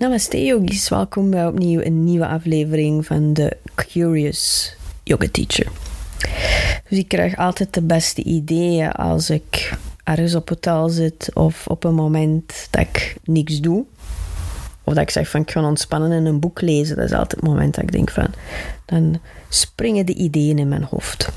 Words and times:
Namaste 0.00 0.44
yogis, 0.44 0.88
welkom 0.88 1.30
bij 1.30 1.46
opnieuw 1.46 1.80
een 1.80 2.04
nieuwe 2.04 2.26
aflevering 2.26 3.06
van 3.06 3.32
de 3.32 3.56
Curious 3.74 4.74
Yoga 5.02 5.26
Teacher. 5.30 5.66
Dus 6.88 6.98
ik 6.98 7.08
krijg 7.08 7.36
altijd 7.36 7.74
de 7.74 7.82
beste 7.82 8.22
ideeën 8.22 8.92
als 8.92 9.30
ik 9.30 9.72
ergens 10.04 10.34
op 10.34 10.48
hotel 10.48 10.88
zit 10.88 11.30
of 11.34 11.66
op 11.66 11.84
een 11.84 11.94
moment 11.94 12.68
dat 12.70 12.80
ik 12.80 13.16
niks 13.24 13.60
doe. 13.60 13.84
Of 14.84 14.94
dat 14.94 15.02
ik 15.02 15.10
zeg 15.10 15.28
van 15.28 15.40
ik 15.40 15.50
ga 15.50 15.62
ontspannen 15.62 16.12
en 16.12 16.24
een 16.24 16.40
boek 16.40 16.60
lezen. 16.60 16.96
Dat 16.96 17.04
is 17.04 17.12
altijd 17.12 17.40
het 17.40 17.50
moment 17.50 17.74
dat 17.74 17.84
ik 17.84 17.92
denk 17.92 18.10
van 18.10 18.28
dan 18.84 19.20
springen 19.48 20.06
de 20.06 20.14
ideeën 20.14 20.58
in 20.58 20.68
mijn 20.68 20.86
hoofd. 20.90 21.32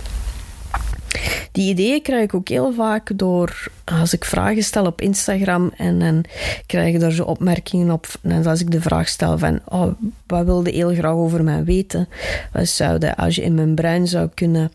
Die 1.52 1.70
ideeën 1.70 2.02
krijg 2.02 2.24
ik 2.24 2.34
ook 2.34 2.48
heel 2.48 2.74
vaak 2.74 3.12
door 3.16 3.68
als 3.84 4.14
ik 4.14 4.26
vragen 4.26 4.64
stel 4.64 4.86
op 4.86 5.02
Instagram 5.02 5.72
en 5.78 6.00
dan 6.00 6.26
krijg 6.66 6.94
ik 6.94 7.00
daar 7.00 7.12
zo 7.12 7.24
opmerkingen 7.24 7.92
op. 7.92 8.08
En 8.22 8.46
als 8.46 8.62
ik 8.62 8.72
de 8.72 8.82
vraag 8.82 9.08
stel 9.08 9.38
van 9.38 9.60
oh, 9.66 9.88
wat 10.28 10.46
wilde 10.46 10.72
heel 10.72 10.94
graag 10.94 11.14
over 11.14 11.44
mij 11.44 11.64
weten? 11.64 12.10
Wat 12.52 12.68
zou 12.68 13.12
als 13.16 13.36
je 13.36 13.44
in 13.44 13.54
mijn 13.56 13.76
brein 13.76 14.08
zou 14.08 14.30
kunnen 14.34 14.72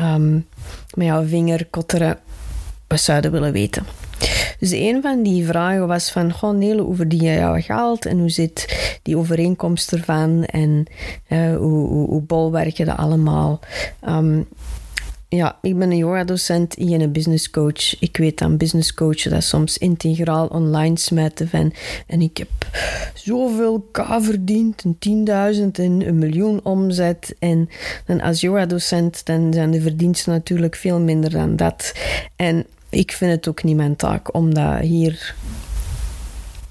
um, 0.00 0.46
met 0.94 1.06
jouw 1.06 1.26
vinger 1.26 1.66
kotteren, 1.70 2.18
wat 2.86 3.00
zouden 3.00 3.32
willen 3.32 3.52
weten? 3.52 3.86
Dus 4.58 4.70
een 4.70 5.02
van 5.02 5.22
die 5.22 5.46
vragen 5.46 5.86
was 5.86 6.10
van, 6.10 6.32
goh 6.32 6.56
Nele, 6.56 6.82
hoe 6.82 6.96
verdien 6.96 7.22
je 7.22 7.32
jouw 7.32 7.60
geld 7.60 8.06
en 8.06 8.18
hoe 8.18 8.30
zit 8.30 8.76
die 9.02 9.16
overeenkomst 9.16 9.92
ervan 9.92 10.44
en 10.44 10.86
uh, 11.28 11.56
hoe, 11.56 11.88
hoe, 11.88 12.08
hoe 12.08 12.22
bol 12.22 12.52
werk 12.52 12.76
je 12.76 12.84
dat 12.84 12.96
allemaal? 12.96 13.60
Um, 14.08 14.46
ja, 15.34 15.58
ik 15.62 15.78
ben 15.78 15.90
een 15.90 15.96
yoga-docent 15.96 16.76
en 16.76 17.00
een 17.00 17.12
business 17.12 17.50
coach. 17.50 18.00
Ik 18.00 18.16
weet 18.16 18.42
aan 18.42 18.56
business 18.56 18.94
coachen 18.94 19.30
dat 19.30 19.42
soms 19.42 19.78
integraal 19.78 20.46
online 20.46 20.98
smijten 20.98 21.48
van 21.48 21.72
en 22.06 22.20
ik 22.20 22.36
heb 22.36 22.48
zoveel 23.14 23.88
K 23.92 24.06
verdiend, 24.18 24.84
een 24.84 25.26
10.000 25.26 25.32
en 25.72 26.06
een 26.06 26.18
miljoen 26.18 26.60
omzet. 26.62 27.34
En 27.38 27.68
als 28.20 28.40
yoga-docent 28.40 29.26
dan 29.26 29.52
zijn 29.52 29.70
de 29.70 29.80
verdiensten 29.80 30.32
natuurlijk 30.32 30.76
veel 30.76 31.00
minder 31.00 31.30
dan 31.30 31.56
dat. 31.56 31.94
En 32.36 32.66
ik 32.88 33.12
vind 33.12 33.30
het 33.30 33.48
ook 33.48 33.62
niet 33.62 33.76
mijn 33.76 33.96
taak 33.96 34.34
om 34.34 34.54
dat 34.54 34.80
hier 34.80 35.34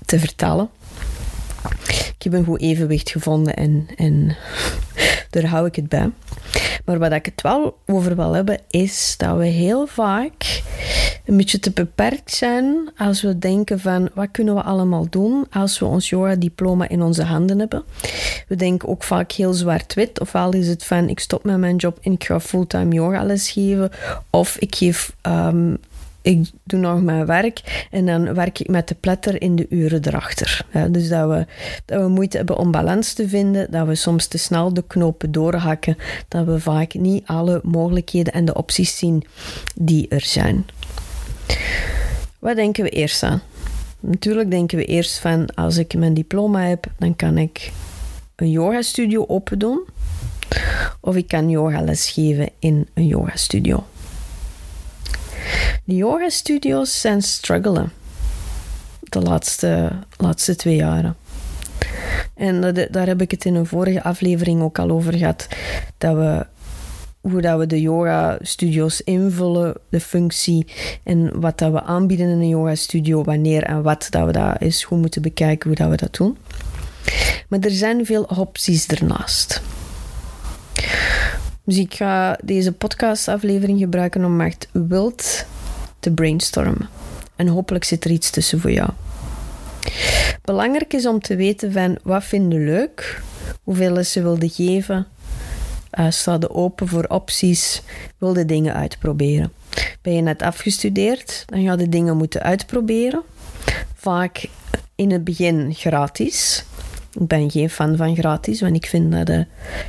te 0.06 0.20
vertellen. 0.20 0.70
Ik 2.16 2.32
heb 2.32 2.34
een 2.34 2.46
goed 2.46 2.62
evenwicht 2.62 3.10
gevonden 3.10 3.54
en, 3.54 3.88
en 3.96 4.36
daar 5.30 5.46
hou 5.46 5.68
ik 5.68 5.76
het 5.76 5.90
bij. 5.90 6.10
Maar 6.86 7.00
wat 7.00 7.12
ik 7.12 7.26
het 7.26 7.42
wel 7.42 7.78
over 7.86 8.16
wil 8.16 8.34
hebben, 8.34 8.60
is 8.70 9.16
dat 9.18 9.38
we 9.38 9.46
heel 9.46 9.88
vaak 9.88 10.62
een 11.26 11.38
beetje 11.38 11.60
te 11.60 11.72
beperkt 11.72 12.32
zijn 12.32 12.92
als 12.98 13.22
we 13.22 13.40
denken 13.40 13.80
van 13.80 14.10
wat 14.14 14.28
kunnen 14.32 14.56
we 14.56 14.62
allemaal 14.62 15.08
doen 15.10 15.46
als 15.52 15.80
we 15.80 15.86
ons 15.86 16.10
yoga-diploma 16.10 16.90
in 16.90 17.02
onze 17.02 17.24
handen 17.24 17.60
hebben. 17.60 17.84
We 18.48 18.56
denken 18.56 18.90
ook 18.90 19.04
vaak 19.04 19.32
heel 19.32 19.54
zwart-wit. 19.54 20.20
Ofwel 20.20 20.54
is 20.54 20.68
het 20.68 20.84
van 20.84 21.10
ik 21.10 21.20
stop 21.20 21.44
met 21.44 21.58
mijn 21.58 21.76
job 21.76 21.98
en 22.02 22.12
ik 22.12 22.24
ga 22.24 22.40
fulltime 22.40 22.94
yoga 22.94 23.24
les 23.24 23.52
geven. 23.52 23.92
Of 24.30 24.58
ik 24.58 24.76
geef 24.76 25.16
um, 25.28 25.78
ik 26.24 26.52
doe 26.64 26.80
nog 26.80 27.02
mijn 27.02 27.26
werk 27.26 27.88
en 27.92 28.06
dan 28.06 28.34
werk 28.34 28.60
ik 28.60 28.68
met 28.68 28.88
de 28.88 28.96
pletter 28.96 29.42
in 29.42 29.56
de 29.56 29.66
uren 29.70 30.08
erachter. 30.08 30.66
Dus 30.90 31.10
dat 31.10 31.30
we, 31.30 31.46
dat 31.86 32.02
we 32.02 32.08
moeite 32.08 32.38
hebben 32.38 32.58
om 32.58 32.72
balans 32.72 33.14
te 33.14 33.28
vinden, 33.28 33.72
dat 33.72 33.88
we 33.88 33.96
soms 33.96 34.28
te 34.28 34.38
snel 34.38 34.74
de 34.74 34.84
knopen 34.88 35.32
doorhakken, 35.32 35.98
dat 36.28 36.46
we 36.46 36.60
vaak 36.60 36.94
niet 36.94 37.24
alle 37.26 37.60
mogelijkheden 37.64 38.34
en 38.34 38.46
de 38.46 38.54
opties 38.54 38.98
zien 38.98 39.24
die 39.76 40.08
er 40.08 40.22
zijn. 40.22 40.66
Wat 42.40 42.56
denken 42.56 42.84
we 42.84 42.90
eerst 42.90 43.24
aan? 43.24 43.42
Natuurlijk 44.00 44.52
denken 44.52 44.78
we 44.78 44.86
eerst 44.86 45.20
van 45.20 45.56
als 45.56 45.78
ik 45.78 45.94
mijn 45.94 46.14
diploma 46.14 46.62
heb, 46.62 46.86
dan 46.98 47.16
kan 47.16 47.38
ik 47.38 47.72
een 48.36 48.50
yogastudio 48.50 49.26
open 49.28 49.60
doen. 49.60 49.86
Of 51.02 51.16
ik 51.16 51.28
kan 51.28 51.50
yogales 51.50 52.10
geven 52.10 52.50
in 52.60 52.88
een 52.94 53.08
yogastudio. 53.08 53.84
De 55.84 55.96
yoga-studio's 55.96 57.02
zijn 57.02 57.22
struggelen 57.22 57.92
de 59.14 59.22
laatste, 59.22 59.92
laatste 60.18 60.56
twee 60.56 60.76
jaren. 60.76 61.16
En 62.36 62.88
daar 62.92 63.08
heb 63.08 63.22
ik 63.22 63.32
het 63.32 63.46
in 63.46 63.56
een 63.56 63.66
vorige 63.66 64.04
aflevering 64.04 64.62
ook 64.62 64.80
al 64.80 64.90
over 64.90 65.14
gehad. 65.14 65.48
Dat 65.98 66.16
we, 66.16 66.46
hoe 67.22 67.42
dat 67.42 67.60
we 67.60 67.68
de 67.68 67.82
yoga-studio's 67.82 69.02
invullen, 69.02 69.74
de 69.90 70.00
functie 70.00 70.68
en 71.04 71.40
wat 71.40 71.58
dat 71.58 71.72
we 71.72 71.82
aanbieden 71.82 72.30
in 72.30 72.40
een 72.40 72.48
yoga-studio, 72.48 73.24
wanneer 73.24 73.64
en 73.64 73.82
wat 73.82 74.08
dat 74.10 74.26
we 74.26 74.32
dat 74.32 74.62
is 74.62 74.84
goed 74.84 75.00
moeten 75.00 75.22
bekijken 75.22 75.68
hoe 75.68 75.78
dat 75.78 75.90
we 75.90 75.98
dat 75.98 76.16
doen. 76.16 76.38
Maar 77.48 77.60
er 77.60 77.72
zijn 77.72 78.06
veel 78.06 78.24
opties 78.24 78.88
ernaast. 78.88 79.62
Dus 81.66 81.78
ik 81.78 81.94
ga 81.94 82.38
deze 82.44 82.72
podcastaflevering 82.72 83.80
gebruiken 83.80 84.26
om 84.26 84.42
echt 84.42 84.68
wild 84.72 85.46
te 86.04 86.12
brainstormen. 86.12 86.90
En 87.36 87.48
hopelijk 87.48 87.84
zit 87.84 88.06
er 88.06 88.12
iets 88.12 88.30
tussen 88.30 88.60
voor 88.60 88.72
jou. 88.72 88.90
Belangrijk 90.42 90.94
is 90.94 91.06
om 91.06 91.20
te 91.20 91.36
weten 91.36 91.72
van 91.72 91.98
wat 92.04 92.24
vinden 92.24 92.66
leuk, 92.66 93.22
hoeveel 93.64 93.92
lessen 93.92 94.24
wilde 94.24 94.50
geven, 94.50 95.08
uh, 96.00 96.06
sta 96.10 96.38
je 96.40 96.50
open 96.50 96.88
voor 96.88 97.06
opties, 97.08 97.82
wilde 98.18 98.46
dingen 98.46 98.74
uitproberen. 98.74 99.52
Ben 100.02 100.14
je 100.14 100.22
net 100.22 100.42
afgestudeerd, 100.42 101.44
dan 101.46 101.64
ga 101.64 101.74
je 101.78 101.90
dingen 101.90 102.18
moeten 102.18 102.42
uitproberen. 102.42 103.22
Vaak 103.96 104.50
in 104.96 105.12
het 105.12 105.24
begin 105.24 105.74
gratis. 105.74 106.66
Ik 107.20 107.28
ben 107.28 107.52
geen 107.52 107.70
fan 107.70 107.98
van 107.98 108.16
gratis, 108.16 108.62
want 108.62 108.76
ik 108.76 108.86
vind 108.86 109.12
dat 109.12 109.30
uh, 109.30 109.38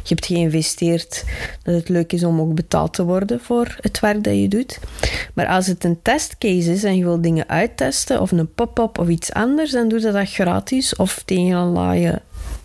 je 0.03 0.09
hebt 0.09 0.27
geïnvesteerd, 0.27 1.25
dat 1.63 1.75
het 1.75 1.89
leuk 1.89 2.13
is 2.13 2.25
om 2.25 2.41
ook 2.41 2.55
betaald 2.55 2.95
te 2.95 3.05
worden 3.05 3.41
voor 3.41 3.77
het 3.81 4.01
werk 4.01 4.25
dat 4.25 4.35
je 4.35 4.49
doet. 4.49 4.79
Maar 5.35 5.47
als 5.47 5.67
het 5.67 5.85
een 5.85 6.03
testcase 6.03 6.73
is 6.73 6.85
en 6.85 6.97
je 6.97 7.05
wil 7.05 7.21
dingen 7.21 7.49
uittesten, 7.49 8.21
of 8.21 8.33
een 8.33 8.55
pop-up 8.55 8.99
of 8.99 9.09
iets 9.09 9.33
anders, 9.33 9.71
dan 9.71 9.89
doe 9.89 10.01
je 10.01 10.13
dat 10.13 10.31
gratis 10.31 10.97
of 10.97 11.23
tegen 11.25 11.57
een 11.57 12.21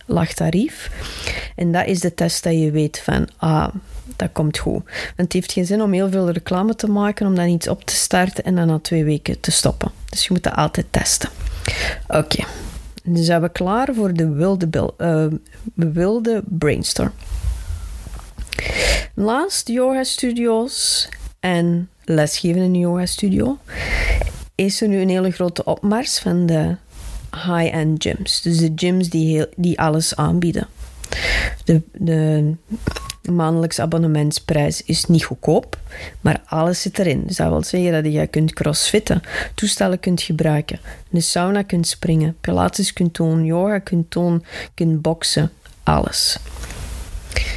laag 0.05 0.33
tarief. 0.33 0.91
En 1.55 1.71
dat 1.71 1.85
is 1.85 1.99
de 1.99 2.13
test 2.13 2.43
dat 2.43 2.53
je 2.53 2.71
weet 2.71 2.99
van, 2.99 3.27
ah, 3.37 3.67
dat 4.15 4.29
komt 4.31 4.57
goed. 4.57 4.83
Want 4.83 5.15
het 5.15 5.33
heeft 5.33 5.51
geen 5.51 5.65
zin 5.65 5.81
om 5.81 5.93
heel 5.93 6.09
veel 6.09 6.29
reclame 6.29 6.75
te 6.75 6.87
maken, 6.87 7.27
om 7.27 7.35
dan 7.35 7.47
iets 7.47 7.67
op 7.67 7.85
te 7.85 7.95
starten 7.95 8.43
en 8.43 8.55
dan 8.55 8.67
na 8.67 8.79
twee 8.79 9.03
weken 9.03 9.39
te 9.39 9.51
stoppen. 9.51 9.91
Dus 10.09 10.23
je 10.23 10.33
moet 10.33 10.43
dat 10.43 10.55
altijd 10.55 10.85
testen. 10.89 11.29
Oké. 12.07 12.43
Nu 13.03 13.21
zijn 13.21 13.41
we 13.41 13.49
klaar 13.49 13.93
voor 13.93 14.13
de 14.13 14.29
wilde, 14.29 14.93
uh, 14.97 15.25
wilde 15.73 16.43
brainstorm. 16.47 17.11
Naast 19.13 19.67
yoga 19.67 20.03
studios 20.03 21.09
en 21.39 21.89
lesgeven 22.03 22.61
in 22.61 22.73
een 22.73 22.79
yoga 22.79 23.05
studio 23.05 23.57
is 24.55 24.81
er 24.81 24.87
nu 24.87 25.01
een 25.01 25.09
hele 25.09 25.31
grote 25.31 25.63
opmars 25.63 26.19
van 26.19 26.45
de 26.45 26.75
high-end 27.31 28.03
gyms. 28.03 28.41
Dus 28.41 28.57
de 28.57 28.71
gyms 28.75 29.09
die, 29.09 29.35
heel, 29.35 29.45
die 29.55 29.79
alles 29.79 30.15
aanbieden. 30.15 30.67
De, 31.63 31.81
de 31.93 32.53
maandelijks 33.31 33.79
abonnementsprijs 33.79 34.83
is 34.83 35.05
niet 35.05 35.23
goedkoop, 35.23 35.77
maar 36.21 36.41
alles 36.45 36.81
zit 36.81 36.99
erin. 36.99 37.23
Dus 37.25 37.35
dat 37.35 37.49
wil 37.49 37.63
zeggen 37.63 38.03
dat 38.03 38.13
je 38.13 38.27
kunt 38.27 38.53
crossfitten, 38.53 39.21
toestellen 39.55 39.99
kunt 39.99 40.21
gebruiken, 40.21 40.79
een 41.11 41.21
sauna 41.21 41.61
kunt 41.61 41.87
springen, 41.87 42.35
pilates 42.41 42.93
kunt 42.93 43.15
doen, 43.15 43.45
yoga 43.45 43.79
kunt 43.79 44.11
doen, 44.11 44.43
kunt 44.73 45.01
boksen, 45.01 45.51
alles. 45.83 46.39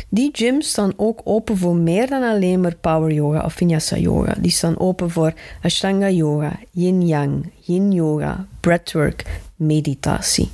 Die 0.08 0.30
gyms 0.32 0.68
staan 0.68 0.92
ook 0.96 1.20
open 1.24 1.58
voor 1.58 1.76
meer 1.76 2.08
dan 2.08 2.22
alleen 2.22 2.60
maar 2.60 2.74
power 2.74 3.12
yoga 3.12 3.44
of 3.44 3.52
vinyasa 3.52 3.96
yoga. 3.96 4.34
Die 4.38 4.50
staan 4.50 4.78
open 4.78 5.10
voor 5.10 5.32
ashtanga 5.62 6.10
yoga, 6.10 6.58
yin 6.70 7.06
yang, 7.06 7.50
yin 7.60 7.92
yoga, 7.92 8.46
breathwork, 8.60 9.24
meditatie. 9.56 10.50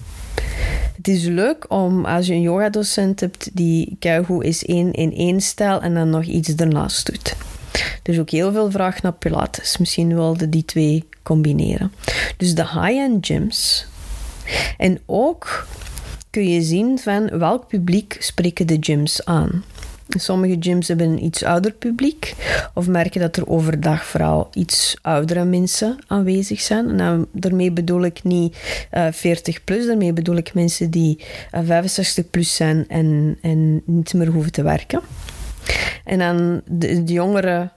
Het 0.98 1.08
is 1.08 1.24
leuk 1.24 1.64
om 1.68 2.04
als 2.04 2.26
je 2.26 2.32
een 2.32 2.40
yogadocent 2.40 3.20
hebt 3.20 3.50
die 3.52 3.96
keigoed 3.98 4.44
is 4.44 4.64
één 4.64 4.92
in 4.92 5.14
één 5.14 5.40
stijl 5.40 5.80
en 5.82 5.94
dan 5.94 6.10
nog 6.10 6.24
iets 6.24 6.54
ernaast 6.54 7.06
doet. 7.06 7.36
Er 8.02 8.12
is 8.12 8.18
ook 8.18 8.30
heel 8.30 8.52
veel 8.52 8.70
vraag 8.70 9.02
naar 9.02 9.12
Pilates. 9.12 9.78
Misschien 9.78 10.14
wilde 10.14 10.48
die 10.48 10.64
twee 10.64 11.04
combineren. 11.22 11.92
Dus 12.36 12.54
de 12.54 12.62
high-end 12.62 13.26
gyms. 13.26 13.86
En 14.76 14.98
ook 15.06 15.66
kun 16.30 16.48
je 16.48 16.62
zien 16.62 16.98
van 16.98 17.38
welk 17.38 17.68
publiek 17.68 18.16
spreken 18.18 18.66
de 18.66 18.76
gyms 18.80 19.24
aan. 19.24 19.64
Sommige 20.08 20.56
gyms 20.60 20.88
hebben 20.88 21.06
een 21.06 21.25
iets 21.25 21.43
ouder 21.43 21.72
publiek, 21.72 22.34
of 22.75 22.87
merken 22.87 23.20
dat 23.20 23.37
er 23.37 23.49
overdag 23.49 24.05
vooral 24.05 24.49
iets 24.52 24.96
oudere 25.02 25.44
mensen 25.44 25.99
aanwezig 26.06 26.60
zijn. 26.60 26.88
En 26.88 26.96
dan, 26.96 27.26
daarmee 27.32 27.72
bedoel 27.72 28.05
ik 28.05 28.22
niet 28.22 28.56
uh, 28.93 29.06
eh, 29.06 29.12
40 29.12 29.64
plus, 29.64 29.87
daarmee 29.87 30.12
bedoel 30.12 30.37
ik 30.37 30.55
mensen 30.55 30.90
die 30.90 31.19
uh, 31.19 31.60
eh, 31.60 31.66
65 31.66 32.31
plus 32.31 32.55
zijn 32.55 32.84
en, 32.88 33.38
en 33.43 33.82
niet 33.84 34.14
meer 34.14 34.28
hoeven 34.28 34.52
te 34.52 34.62
werken. 34.62 35.00
En 36.05 36.19
dan 36.19 36.61
de, 36.66 37.04
de 37.04 37.12
jongeren 37.12 37.72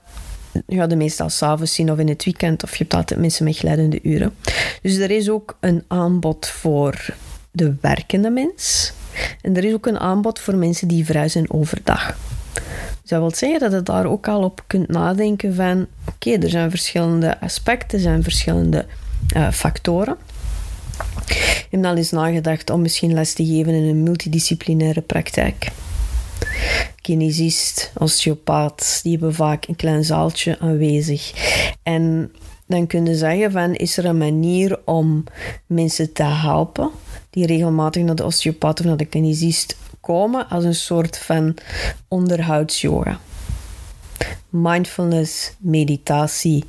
ja, 0.66 0.86
de 0.86 0.96
meestal 0.96 1.28
s'avonds 1.28 1.74
zien 1.74 1.90
of 1.90 1.98
in 1.98 2.08
het 2.08 2.24
weekend, 2.24 2.62
of 2.62 2.70
je 2.70 2.82
hebt 2.82 2.94
altijd 2.94 3.20
mensen 3.20 3.44
met 3.44 3.56
glijdende 3.56 3.98
uren. 4.02 4.34
Dus 4.82 4.96
er 4.96 5.10
is 5.10 5.30
ook 5.30 5.56
een 5.60 5.84
aanbod 5.88 6.46
voor 6.46 7.14
de 7.50 7.74
werkende 7.80 8.30
mens. 8.30 8.92
En 9.40 9.56
er 9.56 9.64
is 9.64 9.72
ook 9.72 9.86
een 9.86 10.00
aanbod 10.00 10.38
voor 10.38 10.56
mensen 10.56 10.88
die 10.88 11.28
zijn 11.28 11.52
overdag. 11.52 12.16
Dus 13.00 13.10
dat 13.10 13.20
wil 13.20 13.34
zeggen 13.34 13.60
dat 13.60 13.72
je 13.72 13.82
daar 13.82 14.06
ook 14.06 14.28
al 14.28 14.42
op 14.42 14.64
kunt 14.66 14.88
nadenken 14.88 15.54
van... 15.54 15.86
Oké, 16.08 16.30
er 16.30 16.50
zijn 16.50 16.70
verschillende 16.70 17.40
aspecten, 17.40 17.98
er 17.98 18.04
zijn 18.04 18.22
verschillende 18.22 18.86
uh, 19.36 19.50
factoren. 19.50 20.16
Ik 21.26 21.66
heb 21.70 21.84
al 21.84 21.96
eens 21.96 22.10
nagedacht 22.10 22.70
om 22.70 22.82
misschien 22.82 23.14
les 23.14 23.32
te 23.32 23.44
geven 23.44 23.74
in 23.74 23.84
een 23.84 24.02
multidisciplinaire 24.02 25.00
praktijk. 25.00 25.68
Kinesist, 27.00 27.92
osteopaat, 27.98 29.00
die 29.02 29.12
hebben 29.12 29.34
vaak 29.34 29.66
een 29.68 29.76
klein 29.76 30.04
zaaltje 30.04 30.58
aanwezig. 30.58 31.32
En 31.82 32.32
dan 32.66 32.86
kun 32.86 33.06
je 33.06 33.14
zeggen 33.14 33.52
van, 33.52 33.74
is 33.74 33.96
er 33.96 34.04
een 34.04 34.18
manier 34.18 34.80
om 34.84 35.24
mensen 35.66 36.12
te 36.12 36.22
helpen 36.22 36.90
die 37.32 37.46
regelmatig 37.46 38.02
naar 38.02 38.14
de 38.14 38.24
osteopaat 38.24 38.80
of 38.80 38.86
naar 38.86 38.96
de 38.96 39.04
kinesist 39.04 39.76
komen 40.00 40.48
als 40.48 40.64
een 40.64 40.74
soort 40.74 41.18
van 41.18 41.54
onderhoudsyoga. 42.08 43.20
Mindfulness, 44.48 45.52
meditatie, 45.58 46.64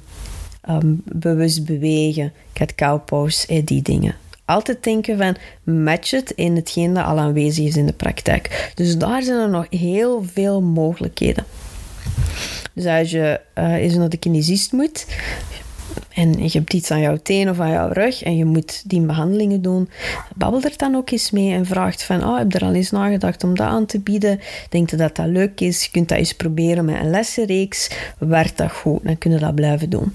um, 0.70 1.02
bewust 1.06 1.66
bewegen, 1.66 2.34
cat 2.54 2.76
cow 2.76 3.06
pose, 3.06 3.64
die 3.64 3.82
dingen. 3.82 4.16
Altijd 4.46 4.84
denken 4.84 5.18
van 5.18 5.36
match 5.76 6.12
het 6.12 6.32
in 6.32 6.56
hetgeen 6.56 6.94
dat 6.94 7.06
al 7.06 7.20
aanwezig 7.20 7.66
is 7.66 7.76
in 7.76 7.86
de 7.86 7.94
praktijk. 7.94 8.72
Dus 8.76 8.98
daar 8.98 9.24
zijn 9.24 9.40
er 9.40 9.50
nog 9.50 9.66
heel 9.70 10.26
veel 10.34 10.62
mogelijkheden. 10.62 11.46
Dus 12.74 12.86
als 12.86 13.12
je 13.12 13.40
uh, 13.58 13.96
naar 13.96 14.10
de 14.10 14.18
kinesist 14.18 14.72
moet, 14.72 15.06
en 16.14 16.44
je 16.44 16.50
hebt 16.58 16.74
iets 16.74 16.92
aan 16.92 17.00
jouw 17.00 17.18
teen 17.24 17.50
of 17.50 17.60
aan 17.60 17.72
jouw 17.72 17.92
rug 17.92 18.24
en 18.24 18.38
je 18.38 18.46
moet 18.46 18.90
die 18.90 19.02
behandelingen 19.02 19.62
doen, 19.62 19.90
babbel 20.36 20.62
er 20.62 20.78
dan 20.78 20.96
ook 20.96 21.10
eens 21.10 21.32
mee 21.32 21.54
en 21.54 21.66
vraagt 21.66 22.04
van, 22.04 22.24
oh, 22.24 22.38
heb 22.38 22.52
je 22.52 22.58
er 22.58 22.66
al 22.66 22.74
eens 22.74 22.92
nagedacht 22.92 23.44
om 23.44 23.56
dat 23.56 23.68
aan 23.68 23.86
te 23.86 24.00
bieden? 24.00 24.40
Denk 24.70 24.90
je 24.90 24.96
dat 24.96 25.16
dat 25.16 25.28
leuk 25.28 25.60
is? 25.60 25.84
Je 25.84 25.92
kunt 25.92 26.10
dat 26.10 26.18
eens 26.18 26.34
proberen 26.34 26.86
met 26.86 26.96
een 26.96 27.10
lessenreeks. 27.10 27.90
Werkt 28.18 28.58
dat 28.58 28.72
goed? 28.72 29.04
Dan 29.04 29.18
kun 29.18 29.32
je 29.32 29.38
dat 29.38 29.56
blijven 29.56 29.90
doen. 29.90 30.14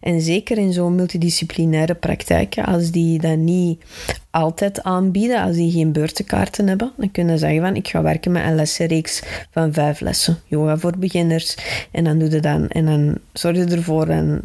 En 0.00 0.20
zeker 0.20 0.58
in 0.58 0.72
zo'n 0.72 0.94
multidisciplinaire 0.94 1.94
praktijken, 1.94 2.64
als 2.64 2.90
die 2.90 3.20
dat 3.20 3.36
niet 3.36 3.82
altijd 4.30 4.82
aanbieden, 4.82 5.42
als 5.42 5.56
die 5.56 5.72
geen 5.72 5.92
beurtenkaarten 5.92 6.68
hebben, 6.68 6.92
dan 6.96 7.10
kunnen 7.10 7.38
ze 7.38 7.44
zeggen 7.44 7.62
van, 7.62 7.76
ik 7.76 7.88
ga 7.88 8.02
werken 8.02 8.32
met 8.32 8.44
een 8.44 8.54
lessenreeks 8.54 9.22
van 9.50 9.72
vijf 9.72 10.00
lessen. 10.00 10.38
Yoga 10.46 10.76
voor 10.76 10.98
beginners. 10.98 11.56
En 11.90 12.04
dan 12.04 12.18
doe 12.18 12.30
je 12.30 12.40
dan, 12.40 12.68
en 12.68 12.86
dan 12.86 13.18
zorg 13.32 13.56
je 13.56 13.64
ervoor 13.64 14.08
en 14.08 14.40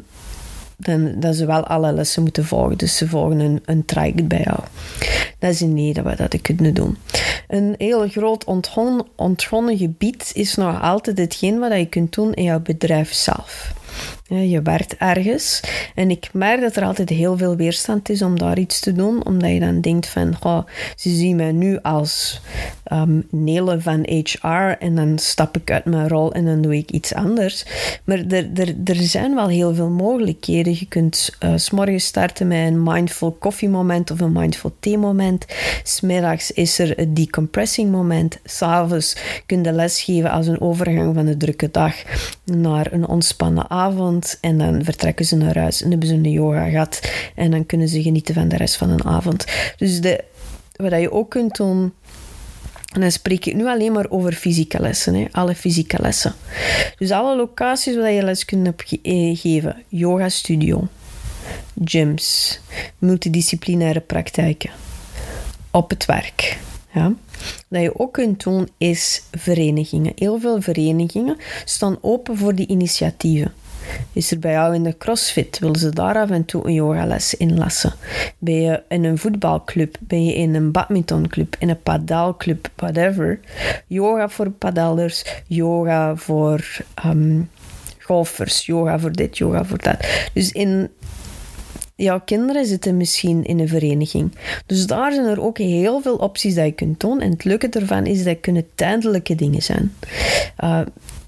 dan, 0.81 1.19
dat 1.19 1.35
ze 1.35 1.45
wel 1.45 1.65
alle 1.67 1.91
lessen 1.91 2.23
moeten 2.23 2.45
volgen. 2.45 2.77
Dus 2.77 2.97
ze 2.97 3.07
volgen 3.07 3.39
een, 3.39 3.61
een 3.65 3.85
traject 3.85 4.27
bij 4.27 4.41
jou. 4.43 4.59
Dat 5.39 5.51
is 5.51 5.61
idee 5.61 5.93
dat 5.93 6.03
we 6.03 6.15
dat 6.15 6.41
kunnen 6.41 6.73
doen. 6.73 6.97
Een 7.47 7.75
heel 7.77 8.07
groot 8.07 8.43
ontgonnen 9.15 9.77
gebied 9.77 10.31
is 10.33 10.55
nog 10.55 10.81
altijd 10.81 11.17
hetgeen 11.17 11.59
wat 11.59 11.71
je 11.71 11.85
kunt 11.85 12.13
doen 12.13 12.33
in 12.33 12.43
jouw 12.43 12.59
bedrijf 12.59 13.13
zelf. 13.13 13.73
Je 14.39 14.61
werkt 14.61 14.97
ergens 14.97 15.61
en 15.95 16.11
ik 16.11 16.29
merk 16.33 16.61
dat 16.61 16.75
er 16.75 16.83
altijd 16.83 17.09
heel 17.09 17.37
veel 17.37 17.55
weerstand 17.55 18.09
is 18.09 18.21
om 18.21 18.39
daar 18.39 18.59
iets 18.59 18.79
te 18.79 18.93
doen, 18.93 19.25
omdat 19.25 19.49
je 19.49 19.59
dan 19.59 19.81
denkt 19.81 20.07
van, 20.07 20.35
oh, 20.41 20.59
ze 20.95 21.09
zien 21.09 21.35
mij 21.35 21.51
nu 21.51 21.79
als 21.81 22.41
um, 22.91 23.27
Nele 23.29 23.81
van 23.81 24.07
HR 24.07 24.75
en 24.79 24.95
dan 24.95 25.19
stap 25.19 25.57
ik 25.57 25.71
uit 25.71 25.85
mijn 25.85 26.07
rol 26.07 26.33
en 26.33 26.45
dan 26.45 26.61
doe 26.61 26.77
ik 26.77 26.91
iets 26.91 27.13
anders. 27.13 27.65
Maar 28.03 28.17
er, 28.17 28.49
er, 28.53 28.75
er 28.83 28.95
zijn 28.95 29.35
wel 29.35 29.47
heel 29.47 29.75
veel 29.75 29.89
mogelijkheden. 29.89 30.73
Je 30.73 30.87
kunt 30.87 31.29
uh, 31.43 31.53
s 31.55 31.71
starten 31.95 32.47
met 32.47 32.67
een 32.67 32.83
mindful 32.83 33.31
koffiemoment 33.31 34.11
of 34.11 34.19
een 34.19 34.31
mindful 34.31 34.75
theemoment. 34.79 35.45
Smiddags 35.83 36.51
is 36.51 36.79
er 36.79 36.99
een 36.99 37.13
decompressing 37.13 37.91
moment. 37.91 38.39
S'avonds 38.43 39.15
kun 39.45 39.63
je 39.63 39.71
lesgeven 39.71 40.31
als 40.31 40.47
een 40.47 40.61
overgang 40.61 41.15
van 41.15 41.25
de 41.25 41.37
drukke 41.37 41.71
dag 41.71 41.95
naar 42.45 42.91
een 42.91 43.07
ontspannen 43.07 43.69
avond 43.69 44.20
en 44.41 44.57
dan 44.57 44.83
vertrekken 44.83 45.25
ze 45.25 45.35
naar 45.35 45.57
huis 45.57 45.81
en 45.81 45.89
hebben 45.89 46.07
ze 46.07 46.13
een 46.13 46.31
yoga 46.31 46.69
gehad 46.69 47.11
en 47.35 47.51
dan 47.51 47.65
kunnen 47.65 47.87
ze 47.87 48.01
genieten 48.01 48.33
van 48.33 48.47
de 48.47 48.57
rest 48.57 48.75
van 48.75 48.89
een 48.89 49.05
avond. 49.05 49.45
Dus 49.77 50.01
de, 50.01 50.23
wat 50.75 50.99
je 50.99 51.11
ook 51.11 51.29
kunt 51.29 51.55
doen, 51.55 51.93
en 52.93 53.01
dan 53.01 53.11
spreek 53.11 53.45
ik 53.45 53.55
nu 53.55 53.67
alleen 53.67 53.91
maar 53.91 54.09
over 54.09 54.33
fysieke 54.33 54.81
lessen, 54.81 55.15
hè, 55.15 55.27
alle 55.31 55.55
fysieke 55.55 56.01
lessen. 56.01 56.33
Dus 56.97 57.11
alle 57.11 57.35
locaties 57.35 57.95
waar 57.95 58.11
je 58.11 58.23
les 58.23 58.45
kunt 58.45 58.67
eh, 59.01 59.37
geven, 59.37 59.83
yoga 59.87 60.29
studio, 60.29 60.87
gyms, 61.83 62.59
multidisciplinaire 62.97 63.99
praktijken, 63.99 64.69
op 65.71 65.89
het 65.89 66.05
werk. 66.05 66.57
Ja. 66.93 67.13
Wat 67.67 67.81
je 67.81 67.99
ook 67.99 68.13
kunt 68.13 68.43
doen 68.43 68.69
is 68.77 69.23
verenigingen. 69.31 70.11
Heel 70.15 70.39
veel 70.39 70.61
verenigingen 70.61 71.37
staan 71.65 71.97
open 72.01 72.37
voor 72.37 72.55
die 72.55 72.67
initiatieven. 72.67 73.53
Is 74.13 74.31
er 74.31 74.39
bij 74.39 74.51
jou 74.51 74.75
in 74.75 74.83
de 74.83 74.97
crossfit? 74.97 75.59
Willen 75.59 75.79
ze 75.79 75.89
daar 75.89 76.15
af 76.15 76.29
en 76.29 76.45
toe 76.45 76.67
een 76.67 76.73
yogales 76.73 77.33
inlassen? 77.33 77.93
Ben 78.37 78.61
je 78.61 78.83
in 78.87 79.03
een 79.03 79.17
voetbalclub? 79.17 79.95
Ben 79.99 80.25
je 80.25 80.33
in 80.35 80.55
een 80.55 80.71
badmintonclub? 80.71 81.55
In 81.59 81.69
een 81.69 81.81
padaalclub? 81.81 82.69
Whatever. 82.75 83.39
Yoga 83.87 84.29
voor 84.29 84.49
padellers. 84.49 85.25
Yoga 85.47 86.15
voor 86.15 86.65
um, 87.05 87.49
golfers. 87.99 88.65
Yoga 88.65 88.99
voor 88.99 89.11
dit, 89.11 89.37
yoga 89.37 89.65
voor 89.65 89.77
dat. 89.77 90.07
Dus 90.33 90.51
in 90.51 90.89
jouw 91.95 92.21
kinderen 92.25 92.65
zitten 92.65 92.97
misschien 92.97 93.43
in 93.43 93.59
een 93.59 93.67
vereniging. 93.67 94.35
Dus 94.65 94.85
daar 94.85 95.13
zijn 95.13 95.25
er 95.25 95.41
ook 95.41 95.57
heel 95.57 96.01
veel 96.01 96.15
opties 96.15 96.55
dat 96.55 96.65
je 96.65 96.71
kunt 96.71 96.99
doen. 96.99 97.21
En 97.21 97.31
het 97.31 97.43
leuke 97.43 97.69
ervan 97.69 98.05
is 98.05 98.23
dat 98.23 98.39
kunnen 98.39 98.65
tijdelijke 98.75 99.35
dingen 99.35 99.61
zijn. 99.61 99.93
Uh, 100.63 100.79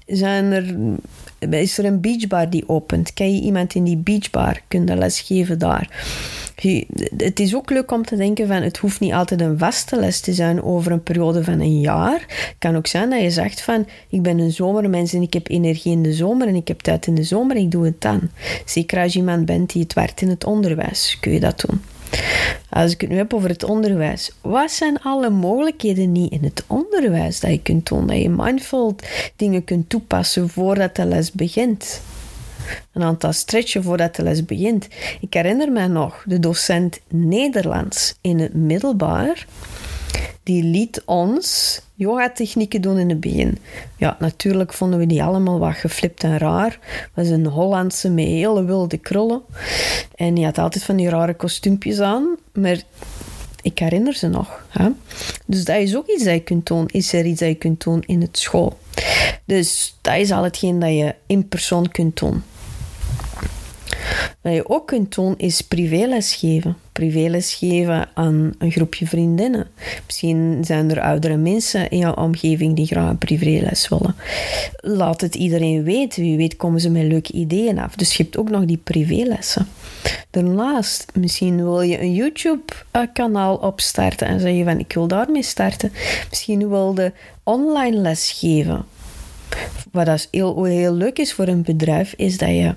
zijn 0.06 0.52
er 0.52 0.74
is 1.50 1.78
er 1.78 1.84
een 1.84 2.00
beachbar 2.00 2.50
die 2.50 2.68
opent? 2.68 3.12
Kan 3.12 3.34
je 3.34 3.40
iemand 3.40 3.74
in 3.74 3.84
die 3.84 3.96
beachbar 3.96 4.60
kunnen 4.68 4.98
lesgeven 4.98 5.58
daar? 5.58 5.88
Het 7.16 7.40
is 7.40 7.54
ook 7.54 7.70
leuk 7.70 7.92
om 7.92 8.04
te 8.04 8.16
denken 8.16 8.46
van 8.46 8.62
het 8.62 8.76
hoeft 8.76 9.00
niet 9.00 9.12
altijd 9.12 9.40
een 9.40 9.58
vaste 9.58 9.96
les 9.96 10.20
te 10.20 10.32
zijn 10.32 10.62
over 10.62 10.92
een 10.92 11.02
periode 11.02 11.44
van 11.44 11.60
een 11.60 11.80
jaar. 11.80 12.24
Het 12.28 12.54
kan 12.58 12.76
ook 12.76 12.86
zijn 12.86 13.10
dat 13.10 13.20
je 13.20 13.30
zegt 13.30 13.60
van 13.60 13.86
ik 14.08 14.22
ben 14.22 14.38
een 14.38 14.52
zomermens 14.52 15.12
en 15.12 15.22
ik 15.22 15.32
heb 15.32 15.48
energie 15.48 15.92
in 15.92 16.02
de 16.02 16.12
zomer 16.12 16.48
en 16.48 16.54
ik 16.54 16.68
heb 16.68 16.80
tijd 16.80 17.06
in 17.06 17.14
de 17.14 17.22
zomer, 17.22 17.56
ik 17.56 17.70
doe 17.70 17.84
het 17.84 18.00
dan. 18.00 18.20
Zeker 18.64 19.02
als 19.02 19.12
je 19.12 19.18
iemand 19.18 19.44
bent 19.44 19.72
die 19.72 19.82
het 19.82 19.92
werkt 19.92 20.20
in 20.20 20.28
het 20.28 20.44
onderwijs, 20.44 21.16
kun 21.20 21.32
je 21.32 21.40
dat 21.40 21.64
doen. 21.66 21.80
Als 22.70 22.92
ik 22.92 23.00
het 23.00 23.10
nu 23.10 23.16
heb 23.16 23.34
over 23.34 23.48
het 23.48 23.64
onderwijs, 23.64 24.30
wat 24.40 24.70
zijn 24.70 25.00
alle 25.00 25.30
mogelijkheden 25.30 26.12
niet 26.12 26.32
in 26.32 26.44
het 26.44 26.64
onderwijs 26.66 27.40
dat 27.40 27.50
je 27.50 27.62
kunt 27.62 27.86
doen? 27.86 28.06
Dat 28.06 28.22
je 28.22 28.30
mindful 28.30 28.96
dingen 29.36 29.64
kunt 29.64 29.88
toepassen 29.88 30.48
voordat 30.48 30.96
de 30.96 31.04
les 31.04 31.32
begint. 31.32 32.00
Een 32.92 33.02
aantal 33.02 33.32
stretchen 33.32 33.82
voordat 33.82 34.16
de 34.16 34.22
les 34.22 34.44
begint. 34.44 34.88
Ik 35.20 35.34
herinner 35.34 35.72
mij 35.72 35.86
nog 35.86 36.24
de 36.26 36.40
docent 36.40 37.00
Nederlands 37.08 38.14
in 38.20 38.38
het 38.38 38.54
middelbaar 38.54 39.46
die 40.42 40.62
liet 40.62 41.02
ons 41.04 41.80
yoga-technieken 41.94 42.80
doen 42.80 42.98
in 42.98 43.08
het 43.08 43.20
begin. 43.20 43.58
Ja, 43.96 44.16
natuurlijk 44.18 44.72
vonden 44.72 44.98
we 44.98 45.06
die 45.06 45.22
allemaal 45.22 45.58
wat 45.58 45.74
geflipt 45.74 46.24
en 46.24 46.38
raar. 46.38 46.78
Dat 47.14 47.24
was 47.24 47.28
een 47.28 47.46
Hollandse 47.46 48.10
met 48.10 48.24
hele 48.24 48.64
wilde 48.64 48.98
krullen. 48.98 49.42
En 50.14 50.34
die 50.34 50.44
had 50.44 50.58
altijd 50.58 50.84
van 50.84 50.96
die 50.96 51.08
rare 51.08 51.34
kostuumpjes 51.34 52.00
aan. 52.00 52.36
Maar 52.52 52.82
ik 53.62 53.78
herinner 53.78 54.14
ze 54.14 54.28
nog. 54.28 54.66
Hè? 54.68 54.88
Dus 55.46 55.64
dat 55.64 55.76
is 55.76 55.96
ook 55.96 56.06
iets 56.06 56.24
dat 56.24 56.34
je 56.34 56.40
kunt 56.40 56.66
doen. 56.66 56.88
Is 56.88 57.12
er 57.12 57.24
iets 57.24 57.40
dat 57.40 57.48
je 57.48 57.54
kunt 57.54 57.84
doen 57.84 58.02
in 58.06 58.20
het 58.20 58.38
school? 58.38 58.78
Dus 59.44 59.98
dat 60.00 60.16
is 60.16 60.32
al 60.32 60.42
hetgeen 60.42 60.78
dat 60.78 60.90
je 60.90 61.14
in 61.26 61.48
persoon 61.48 61.88
kunt 61.88 62.18
doen. 62.18 62.42
Wat 64.40 64.54
je 64.54 64.68
ook 64.68 64.86
kunt 64.86 65.14
doen 65.14 65.34
is 65.36 65.60
privéles 65.60 66.34
geven. 66.34 66.76
Privéles 66.92 67.54
geven 67.54 68.08
aan 68.14 68.52
een 68.58 68.70
groepje 68.70 69.06
vriendinnen. 69.06 69.66
Misschien 70.06 70.64
zijn 70.64 70.90
er 70.90 71.00
oudere 71.00 71.36
mensen 71.36 71.90
in 71.90 71.98
jouw 71.98 72.14
omgeving 72.14 72.76
die 72.76 72.86
graag 72.86 73.10
een 73.10 73.18
privéles 73.18 73.88
willen. 73.88 74.14
Laat 74.76 75.20
het 75.20 75.34
iedereen 75.34 75.82
weten. 75.82 76.22
Wie 76.22 76.36
weet 76.36 76.56
komen 76.56 76.80
ze 76.80 76.90
met 76.90 77.02
leuke 77.02 77.32
ideeën 77.32 77.78
af. 77.78 77.94
Dus 77.94 78.16
je 78.16 78.22
hebt 78.22 78.36
ook 78.36 78.50
nog 78.50 78.64
die 78.64 78.80
privélessen. 78.84 79.66
Daarnaast, 80.30 81.06
misschien 81.14 81.56
wil 81.56 81.80
je 81.80 82.00
een 82.00 82.14
YouTube-kanaal 82.14 83.56
opstarten 83.56 84.26
en 84.26 84.40
zeg 84.40 84.52
je 84.54 84.64
van 84.64 84.78
ik 84.78 84.92
wil 84.92 85.08
daarmee 85.08 85.42
starten. 85.42 85.92
Misschien 86.30 86.68
wil 86.68 86.92
je 86.96 87.12
online 87.42 87.96
les 87.96 88.32
geven. 88.38 88.84
Wat 89.92 90.06
dat 90.06 90.28
heel, 90.30 90.64
heel 90.64 90.94
leuk 90.94 91.18
is 91.18 91.32
voor 91.32 91.48
een 91.48 91.62
bedrijf, 91.62 92.14
is 92.16 92.38
dat 92.38 92.48
je 92.48 92.74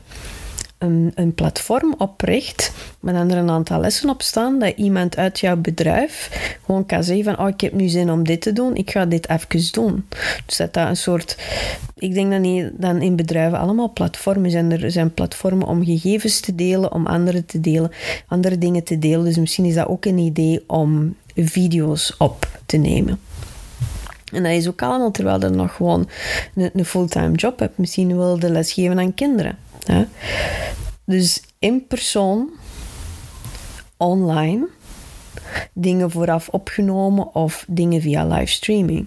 een, 0.78 1.34
platform 1.36 1.96
opricht, 1.98 2.72
met 3.00 3.16
er 3.16 3.38
een 3.38 3.50
aantal 3.50 3.80
lessen 3.80 4.10
op 4.10 4.22
staan, 4.22 4.60
dat 4.60 4.74
iemand 4.76 5.18
uit 5.18 5.40
jouw 5.40 5.56
bedrijf 5.56 6.30
gewoon 6.66 6.86
kan 6.86 7.04
zeggen 7.04 7.24
van, 7.24 7.40
oh, 7.40 7.48
ik 7.48 7.62
heb 7.62 7.74
nu 7.74 7.88
zin 7.88 8.12
om 8.12 8.24
dit 8.24 8.42
te 8.42 8.54
doen, 8.54 8.76
ik 8.76 8.92
ga 8.92 9.06
dit 9.06 9.30
even 9.30 9.72
doen. 9.72 10.06
Dus 10.46 10.58
dat 10.58 10.74
dat 10.74 10.88
een 10.88 10.98
soort... 10.98 11.38
Ik 11.96 12.14
denk 12.14 12.32
dat 12.32 12.40
niet, 12.40 12.70
dan 12.74 13.02
in 13.02 13.16
bedrijven 13.16 13.60
allemaal 13.60 13.94
platformen 13.94 14.52
zijn. 14.52 14.72
Er 14.72 14.92
zijn 14.92 15.14
platformen 15.14 15.68
om 15.68 15.86
gegevens 15.86 16.40
te 16.40 16.56
delen, 16.56 16.92
om 16.92 17.08
anderen 17.08 17.46
te 17.46 17.60
delen, 17.60 17.92
andere 18.28 18.58
dingen 18.58 18.84
te 18.84 19.00
delen. 19.00 19.26
Dus 19.26 19.38
misschien 19.38 19.66
is 19.66 19.76
dat 19.76 19.88
ook 19.88 20.06
een 20.06 20.18
idee 20.18 20.64
om 20.68 21.16
video's 21.36 22.16
op 22.18 22.48
te 22.66 22.78
nemen. 22.78 23.20
En 24.32 24.44
dat 24.44 24.52
is 24.52 24.68
ook 24.68 24.82
allemaal 24.82 25.12
terwijl 25.12 25.40
je 25.40 25.50
nog 25.50 25.76
gewoon 25.76 26.10
een, 26.56 26.70
een 26.74 26.86
fulltime 26.86 27.36
job 27.36 27.60
hebt. 27.60 27.78
Misschien 27.78 28.18
wil 28.18 28.38
je 28.40 28.50
lesgeven 28.50 29.00
aan 29.00 29.14
kinderen. 29.14 29.58
Dus 31.06 31.42
in 31.60 31.88
persoon, 31.88 32.50
online, 33.98 34.68
dingen 35.74 36.12
vooraf 36.12 36.50
opgenomen 36.50 37.36
of 37.36 37.66
dingen 37.68 38.02
via 38.02 38.26
livestreaming. 38.26 39.06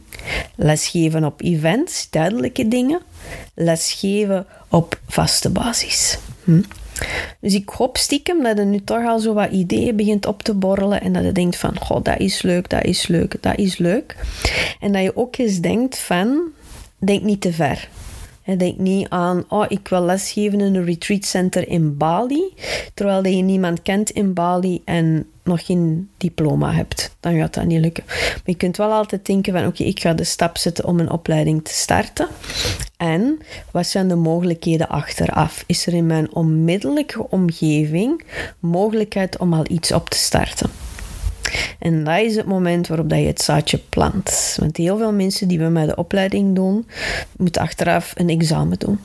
Lesgeven 0.57 1.25
op 1.25 1.43
events, 1.43 2.07
tijdelijke 2.07 2.69
dingen. 2.69 3.01
Lesgeven 3.55 4.47
op 4.69 5.01
vaste 5.07 5.51
basis. 5.51 6.19
Hm? 6.45 6.63
Dus 7.41 7.55
ik 7.55 7.69
hoop 7.69 7.97
stiekem 7.97 8.43
dat 8.43 8.59
je 8.59 8.65
nu 8.65 8.85
toch 8.85 9.07
al 9.07 9.19
zo 9.19 9.35
wat 9.35 9.51
ideeën 9.51 9.97
begint 9.97 10.27
op 10.27 10.43
te 10.43 10.55
borrelen 10.55 11.01
en 11.01 11.13
dat 11.13 11.25
je 11.25 11.33
denkt 11.33 11.57
van, 11.57 11.79
goh, 11.81 12.03
dat 12.03 12.19
is 12.19 12.43
leuk, 12.43 12.69
dat 12.69 12.85
is 12.85 13.07
leuk, 13.07 13.43
dat 13.43 13.59
is 13.59 13.79
leuk. 13.79 14.17
En 14.81 14.93
dat 14.93 15.03
je 15.03 15.17
ook 15.17 15.37
eens 15.37 15.61
denkt 15.61 15.99
van, 15.99 16.41
denk 16.99 17.23
niet 17.23 17.41
te 17.41 17.53
ver. 17.53 17.89
Denk 18.59 18.79
niet 18.79 19.09
aan, 19.09 19.45
oh, 19.49 19.65
ik 19.69 19.89
wil 19.89 20.03
lesgeven 20.03 20.61
in 20.61 20.75
een 20.75 20.85
retreat 20.85 21.25
center 21.25 21.69
in 21.69 21.97
Bali, 21.97 22.55
terwijl 22.95 23.27
je 23.27 23.43
niemand 23.43 23.83
kent 23.83 24.11
in 24.11 24.35
Bali 24.35 24.83
en 24.85 25.27
nog 25.45 25.67
geen 25.67 26.11
diploma 26.17 26.73
hebt. 26.73 27.17
Dan 27.21 27.37
gaat 27.37 27.55
dat 27.55 27.65
niet 27.65 27.81
lukken. 27.81 28.05
Maar 28.07 28.41
je 28.45 28.55
kunt 28.55 28.77
wel 28.77 28.93
altijd 28.93 29.27
denken 29.27 29.53
van, 29.53 29.67
oké, 29.67 29.83
ik 29.83 30.01
ga 30.01 30.15
de 30.15 30.25
stap 30.25 30.59
zetten 30.59 30.85
om 30.85 31.01
een 31.01 31.11
opleiding 31.11 31.65
te 31.65 31.73
starten. 31.73 32.29
En 32.97 33.39
wat 33.73 33.87
zijn 33.87 34.09
de 34.09 34.15
mogelijkheden 34.15 34.89
achteraf? 34.89 35.65
Is 35.67 35.87
er 35.87 35.95
in 35.95 36.07
mijn 36.07 36.35
onmiddellijke 36.35 37.29
omgeving 37.31 38.25
mogelijkheid 38.59 39.39
om 39.39 39.53
al 39.55 39.65
iets 39.69 39.93
op 39.93 40.09
te 40.09 40.17
starten? 40.17 40.71
En 41.79 42.05
dat 42.05 42.19
is 42.19 42.37
het 42.37 42.47
moment 42.47 42.89
waarop 42.89 43.09
dat 43.09 43.19
je 43.19 43.27
het 43.27 43.43
zaadje 43.43 43.81
plant. 43.89 44.57
Want 44.59 44.77
heel 44.77 44.99
veel 44.99 45.13
mensen 45.13 45.49
die 45.49 45.59
we 45.59 45.69
met 45.69 45.89
de 45.89 45.97
opleiding 45.97 46.55
doen, 46.55 46.87
moeten 47.37 47.63
achteraf 47.63 48.13
een 48.17 48.29
examen 48.29 48.79
doen. 48.79 48.99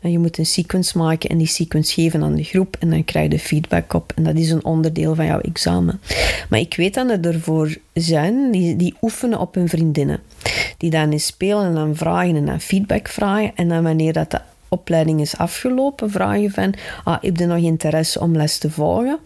En 0.00 0.10
je 0.10 0.18
moet 0.18 0.38
een 0.38 0.46
sequence 0.46 0.98
maken 0.98 1.30
en 1.30 1.38
die 1.38 1.46
sequence 1.46 1.92
geven 1.92 2.22
aan 2.22 2.34
de 2.34 2.42
groep 2.42 2.76
en 2.78 2.90
dan 2.90 3.04
krijg 3.04 3.32
je 3.32 3.38
feedback 3.38 3.92
op. 3.92 4.12
En 4.16 4.22
dat 4.22 4.34
is 4.36 4.50
een 4.50 4.64
onderdeel 4.64 5.14
van 5.14 5.26
jouw 5.26 5.40
examen. 5.40 6.00
Maar 6.48 6.58
ik 6.58 6.74
weet 6.76 6.94
dat 6.94 7.10
er 7.10 7.34
ervoor 7.34 7.76
zijn 7.92 8.50
die, 8.50 8.76
die 8.76 8.94
oefenen 9.02 9.38
op 9.38 9.54
hun 9.54 9.68
vriendinnen. 9.68 10.20
Die 10.76 10.90
dan 10.90 11.10
eens 11.10 11.26
spelen 11.26 11.64
en 11.64 11.74
dan 11.74 11.96
vragen 11.96 12.36
en 12.36 12.46
dan 12.46 12.60
feedback 12.60 13.08
vragen. 13.08 13.52
En 13.54 13.68
dan 13.68 13.82
wanneer 13.82 14.12
dat 14.12 14.30
de 14.30 14.40
opleiding 14.68 15.20
is 15.20 15.36
afgelopen, 15.36 16.10
vragen 16.10 16.50
van, 16.50 16.74
ah, 17.04 17.22
heb 17.22 17.36
je 17.36 17.46
nog 17.46 17.58
interesse 17.58 18.20
om 18.20 18.36
les 18.36 18.58
te 18.58 18.70
volgen? 18.70 19.18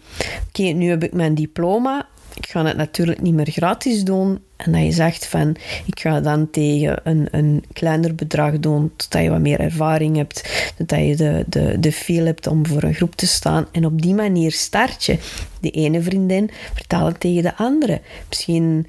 Oké, 0.47 0.63
nu 0.63 0.89
heb 0.89 1.03
ik 1.03 1.13
mijn 1.13 1.35
diploma 1.35 2.07
ik 2.35 2.47
ga 2.47 2.65
het 2.65 2.77
natuurlijk 2.77 3.21
niet 3.21 3.33
meer 3.33 3.51
gratis 3.51 4.03
doen. 4.03 4.39
En 4.55 4.71
dat 4.71 4.81
je 4.81 4.91
zegt 4.91 5.25
van, 5.27 5.55
ik 5.85 5.99
ga 5.99 6.21
dan 6.21 6.49
tegen 6.49 6.99
een, 7.03 7.27
een 7.31 7.63
kleiner 7.73 8.15
bedrag 8.15 8.59
doen, 8.59 8.91
totdat 8.95 9.21
je 9.21 9.29
wat 9.29 9.39
meer 9.39 9.59
ervaring 9.59 10.15
hebt, 10.15 10.71
totdat 10.77 10.99
je 10.99 11.15
de, 11.15 11.45
de, 11.47 11.79
de 11.79 11.91
feel 11.91 12.25
hebt 12.25 12.47
om 12.47 12.67
voor 12.67 12.83
een 12.83 12.93
groep 12.93 13.15
te 13.15 13.27
staan. 13.27 13.67
En 13.71 13.85
op 13.85 14.01
die 14.01 14.13
manier 14.13 14.51
start 14.51 15.03
je. 15.03 15.17
De 15.61 15.69
ene 15.69 16.01
vriendin 16.01 16.49
vertaalt 16.73 17.11
het 17.11 17.19
tegen 17.19 17.43
de 17.43 17.55
andere. 17.55 18.01
Misschien 18.27 18.87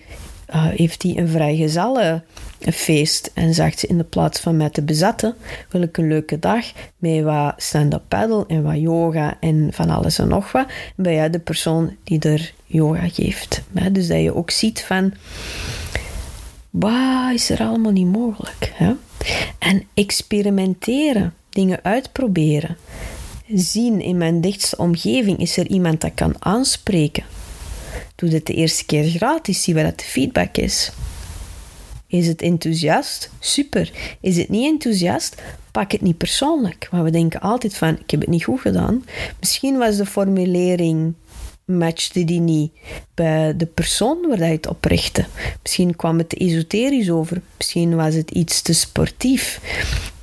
uh, 0.54 0.66
heeft 0.66 1.02
hij 1.02 1.16
een 1.16 1.28
vrijgezellen 1.28 2.24
feest 2.60 3.30
en 3.34 3.54
zegt 3.54 3.78
ze 3.78 3.86
in 3.86 3.98
de 3.98 4.04
plaats 4.04 4.40
van 4.40 4.56
mij 4.56 4.70
te 4.70 4.82
bezetten, 4.82 5.34
wil 5.70 5.82
ik 5.82 5.96
een 5.96 6.08
leuke 6.08 6.38
dag 6.38 6.64
met 6.96 7.22
wat 7.22 7.54
stand-up 7.56 8.02
paddle 8.08 8.44
en 8.46 8.62
wat 8.62 8.80
yoga 8.80 9.36
en 9.40 9.68
van 9.72 9.90
alles 9.90 10.18
en 10.18 10.28
nog 10.28 10.52
wat. 10.52 10.66
Ben 10.96 11.12
jij 11.12 11.30
de 11.30 11.38
persoon 11.38 11.96
die 12.04 12.20
er 12.20 12.52
yoga 12.66 13.08
geeft. 13.08 13.62
Dus 13.92 14.08
dat 14.08 14.20
je 14.20 14.34
ook 14.34 14.50
ziet 14.50 14.82
van, 14.82 15.12
wat 16.70 17.32
is 17.34 17.50
er 17.50 17.60
allemaal 17.60 17.92
niet 17.92 18.12
mogelijk? 18.12 18.72
Hè? 18.74 18.92
En 19.58 19.82
experimenteren, 19.94 21.34
dingen 21.50 21.78
uitproberen. 21.82 22.76
Zien 23.54 24.00
in 24.00 24.16
mijn 24.16 24.40
dichtste 24.40 24.76
omgeving, 24.76 25.38
is 25.38 25.56
er 25.56 25.66
iemand 25.66 26.00
dat 26.00 26.14
kan 26.14 26.34
aanspreken? 26.38 27.24
Doe 28.14 28.28
dit 28.28 28.46
de 28.46 28.54
eerste 28.54 28.84
keer 28.84 29.04
gratis, 29.04 29.62
zie 29.62 29.74
wat 29.74 29.98
de 29.98 30.04
feedback 30.04 30.56
is. 30.56 30.92
Is 32.06 32.26
het 32.26 32.42
enthousiast? 32.42 33.30
Super. 33.38 33.92
Is 34.20 34.36
het 34.36 34.48
niet 34.48 34.72
enthousiast? 34.72 35.42
Pak 35.70 35.92
het 35.92 36.00
niet 36.00 36.16
persoonlijk. 36.16 36.88
Want 36.90 37.04
we 37.04 37.10
denken 37.10 37.40
altijd 37.40 37.76
van, 37.76 37.98
ik 37.98 38.10
heb 38.10 38.20
het 38.20 38.28
niet 38.28 38.44
goed 38.44 38.60
gedaan. 38.60 39.04
Misschien 39.40 39.78
was 39.78 39.96
de 39.96 40.06
formulering 40.06 41.14
matchte 41.66 42.24
die 42.24 42.40
niet 42.40 42.72
bij 43.14 43.56
de 43.56 43.66
persoon 43.66 44.18
waar 44.28 44.38
hij 44.38 44.50
het 44.52 44.66
op 44.66 44.84
richtte. 44.84 45.24
Misschien 45.62 45.96
kwam 45.96 46.18
het 46.18 46.28
te 46.28 46.36
esoterisch 46.36 47.10
over. 47.10 47.42
Misschien 47.56 47.96
was 47.96 48.14
het 48.14 48.30
iets 48.30 48.62
te 48.62 48.74
sportief. 48.74 49.60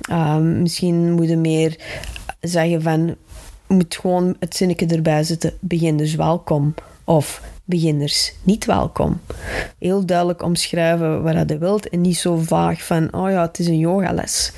Ehm, 0.00 0.62
misschien 0.62 1.12
moet 1.12 1.36
meer 1.36 1.76
zeggen 2.40 2.82
van... 2.82 3.16
moet 3.66 3.96
gewoon 4.00 4.36
het 4.40 4.56
zinnetje 4.56 4.86
erbij 4.86 5.24
zetten. 5.24 5.52
Begin 5.60 5.96
dus 5.96 6.14
welkom. 6.14 6.74
Of 7.04 7.42
beginners 7.64 8.32
niet 8.42 8.64
welkom. 8.64 9.20
Heel 9.78 10.06
duidelijk 10.06 10.42
omschrijven 10.42 11.22
wat 11.22 11.48
je 11.48 11.58
wilt 11.58 11.88
en 11.88 12.00
niet 12.00 12.16
zo 12.16 12.36
vaag 12.36 12.84
van, 12.84 13.12
oh 13.12 13.30
ja, 13.30 13.42
het 13.42 13.58
is 13.58 13.66
een 13.66 13.78
yogales. 13.78 14.52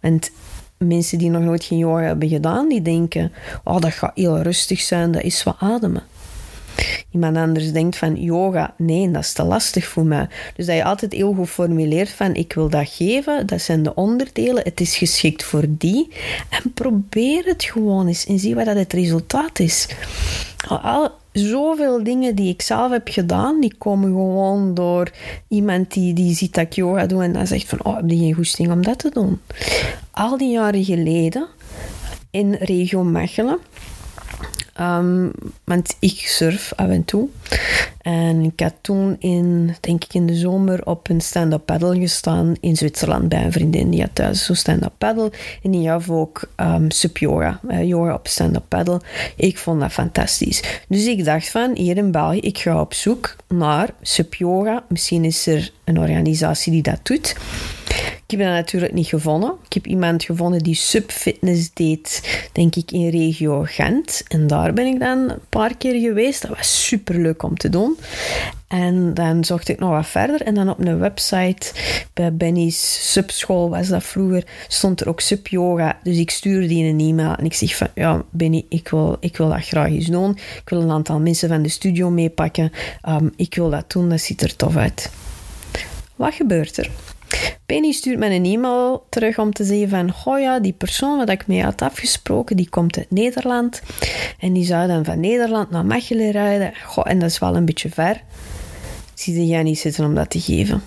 Want 0.00 0.30
mensen 0.78 1.18
die 1.18 1.30
nog 1.30 1.42
nooit 1.42 1.64
geen 1.64 1.78
yoga 1.78 2.00
hebben 2.00 2.28
gedaan, 2.28 2.68
die 2.68 2.82
denken, 2.82 3.32
oh, 3.64 3.80
dat 3.80 3.92
gaat 3.92 4.12
heel 4.14 4.40
rustig 4.40 4.80
zijn, 4.80 5.12
dat 5.12 5.22
is 5.22 5.42
wat 5.42 5.56
ademen. 5.58 6.02
Iemand 7.10 7.36
anders 7.36 7.72
denkt 7.72 7.96
van 7.96 8.22
yoga, 8.22 8.74
nee, 8.78 9.10
dat 9.10 9.22
is 9.22 9.32
te 9.32 9.42
lastig 9.42 9.86
voor 9.86 10.04
mij. 10.04 10.28
Dus 10.56 10.66
dat 10.66 10.76
je 10.76 10.84
altijd 10.84 11.12
heel 11.12 11.34
goed 11.34 11.48
formuleert 11.48 12.10
van 12.10 12.34
ik 12.34 12.52
wil 12.52 12.68
dat 12.68 12.88
geven, 12.88 13.46
dat 13.46 13.60
zijn 13.60 13.82
de 13.82 13.94
onderdelen, 13.94 14.62
het 14.64 14.80
is 14.80 14.96
geschikt 14.96 15.44
voor 15.44 15.64
die. 15.68 16.08
En 16.48 16.72
probeer 16.72 17.44
het 17.44 17.64
gewoon 17.64 18.06
eens 18.06 18.26
en 18.26 18.38
zie 18.38 18.54
wat 18.54 18.64
dat 18.64 18.76
het 18.76 18.92
resultaat 18.92 19.58
is. 19.58 19.88
Al, 20.68 21.10
zoveel 21.32 22.04
dingen 22.04 22.34
die 22.34 22.48
ik 22.48 22.62
zelf 22.62 22.90
heb 22.90 23.08
gedaan, 23.08 23.60
die 23.60 23.74
komen 23.78 24.08
gewoon 24.08 24.74
door 24.74 25.10
iemand 25.48 25.92
die, 25.92 26.14
die 26.14 26.34
ziet 26.34 26.54
dat 26.54 26.64
ik 26.64 26.72
yoga 26.72 27.06
doe 27.06 27.22
en 27.22 27.32
dan 27.32 27.46
zegt 27.46 27.68
van, 27.68 27.84
oh, 27.84 27.96
heb 27.96 28.10
je 28.10 28.16
geen 28.16 28.34
goesting 28.34 28.70
om 28.70 28.82
dat 28.82 28.98
te 28.98 29.10
doen? 29.12 29.40
Al 30.10 30.38
die 30.38 30.50
jaren 30.50 30.84
geleden, 30.84 31.46
in 32.30 32.54
regio 32.54 33.04
Mechelen, 33.04 33.58
Um, 34.80 35.30
want 35.64 35.96
ik 35.98 36.18
surf 36.18 36.72
af 36.76 36.88
en 36.88 37.04
toe. 37.04 37.28
En 38.00 38.42
ik 38.42 38.60
had 38.60 38.74
toen 38.80 39.16
in, 39.18 39.74
denk 39.80 40.04
ik 40.04 40.14
in 40.14 40.26
de 40.26 40.34
zomer 40.34 40.86
op 40.86 41.08
een 41.08 41.20
stand-up 41.20 41.64
paddle 41.64 41.98
gestaan 41.98 42.56
in 42.60 42.76
Zwitserland 42.76 43.28
bij 43.28 43.44
een 43.44 43.52
vriendin. 43.52 43.90
Die 43.90 44.00
had 44.00 44.14
thuis 44.14 44.44
zo 44.44 44.54
stand-up 44.54 44.92
paddle. 44.98 45.32
En 45.62 45.70
die 45.70 45.88
had 45.88 46.08
ook 46.08 46.48
um, 46.56 46.90
sub 46.90 47.18
yoga. 47.18 47.60
Uh, 47.68 47.82
yoga 47.84 48.14
op 48.14 48.28
stand-up 48.28 48.64
paddle. 48.68 49.00
Ik 49.36 49.58
vond 49.58 49.80
dat 49.80 49.92
fantastisch. 49.92 50.62
Dus 50.88 51.06
ik 51.06 51.24
dacht 51.24 51.48
van, 51.48 51.76
hier 51.76 51.96
in 51.96 52.10
België, 52.10 52.38
ik 52.38 52.58
ga 52.58 52.80
op 52.80 52.94
zoek 52.94 53.36
naar 53.48 53.90
sub 54.02 54.34
yoga. 54.34 54.84
Misschien 54.88 55.24
is 55.24 55.46
er 55.46 55.72
een 55.84 55.98
organisatie 55.98 56.72
die 56.72 56.82
dat 56.82 57.00
doet. 57.02 57.36
Ik 58.26 58.30
heb 58.30 58.40
dat 58.40 58.48
natuurlijk 58.48 58.92
niet 58.92 59.06
gevonden. 59.06 59.54
Ik 59.66 59.72
heb 59.72 59.86
iemand 59.86 60.24
gevonden 60.24 60.62
die 60.62 60.74
subfitness 60.74 61.70
deed, 61.72 62.22
denk 62.52 62.76
ik, 62.76 62.90
in 62.90 63.08
regio 63.08 63.62
Gent. 63.66 64.22
En 64.28 64.46
daar 64.46 64.72
ben 64.72 64.86
ik 64.86 65.00
dan 65.00 65.18
een 65.18 65.38
paar 65.48 65.76
keer 65.76 66.00
geweest. 66.00 66.42
Dat 66.42 66.56
was 66.56 66.86
super 66.86 67.20
leuk 67.20 67.42
om 67.42 67.56
te 67.56 67.68
doen. 67.68 67.96
En 68.68 69.14
dan 69.14 69.44
zocht 69.44 69.68
ik 69.68 69.78
nog 69.78 69.90
wat 69.90 70.06
verder. 70.06 70.42
En 70.42 70.54
dan 70.54 70.68
op 70.68 70.78
een 70.78 70.98
website 70.98 71.72
bij 72.12 72.34
Benny's 72.34 73.12
subschool 73.12 73.70
was 73.70 73.88
dat 73.88 74.04
vroeger, 74.04 74.44
stond 74.68 75.00
er 75.00 75.08
ook 75.08 75.20
sub-yoga. 75.20 75.98
Dus 76.02 76.16
ik 76.16 76.30
stuurde 76.30 76.66
die 76.66 76.84
een 76.84 77.00
e-mail 77.00 77.34
en 77.34 77.44
ik 77.44 77.54
zeg 77.54 77.76
van, 77.76 77.88
ja 77.94 78.22
Benny, 78.30 78.64
ik 78.68 78.88
wil, 78.88 79.16
ik 79.20 79.36
wil 79.36 79.48
dat 79.48 79.64
graag 79.66 79.88
eens 79.88 80.06
doen. 80.06 80.30
Ik 80.30 80.68
wil 80.68 80.80
een 80.80 80.90
aantal 80.90 81.20
mensen 81.20 81.48
van 81.48 81.62
de 81.62 81.68
studio 81.68 82.10
meepakken. 82.10 82.72
Um, 83.08 83.32
ik 83.36 83.54
wil 83.54 83.70
dat 83.70 83.92
doen, 83.92 84.08
dat 84.08 84.20
ziet 84.20 84.42
er 84.42 84.56
tof 84.56 84.76
uit. 84.76 85.10
Wat 86.16 86.34
gebeurt 86.34 86.76
er? 86.76 86.90
Penny 87.74 87.92
stuurt 87.92 88.18
me 88.18 88.30
een 88.30 88.44
e-mail 88.44 89.06
terug 89.08 89.38
om 89.38 89.52
te 89.52 89.64
zeggen 89.64 89.88
van, 89.88 90.14
oh 90.24 90.40
ja, 90.40 90.60
die 90.60 90.72
persoon 90.72 91.16
wat 91.16 91.28
ik 91.28 91.46
mee 91.46 91.62
had 91.62 91.82
afgesproken, 91.82 92.56
die 92.56 92.68
komt 92.68 92.98
uit 92.98 93.10
Nederland. 93.10 93.82
En 94.38 94.52
die 94.52 94.64
zou 94.64 94.86
dan 94.86 95.04
van 95.04 95.20
Nederland 95.20 95.70
naar 95.70 95.86
Mechelen 95.86 96.30
rijden. 96.30 96.72
Goh, 96.86 97.10
en 97.10 97.18
dat 97.18 97.30
is 97.30 97.38
wel 97.38 97.56
een 97.56 97.64
beetje 97.64 97.88
ver. 97.88 98.22
Zie 99.14 99.46
jij 99.46 99.62
niet 99.62 99.78
zitten 99.78 100.04
om 100.04 100.14
dat 100.14 100.30
te 100.30 100.40
geven. 100.40 100.82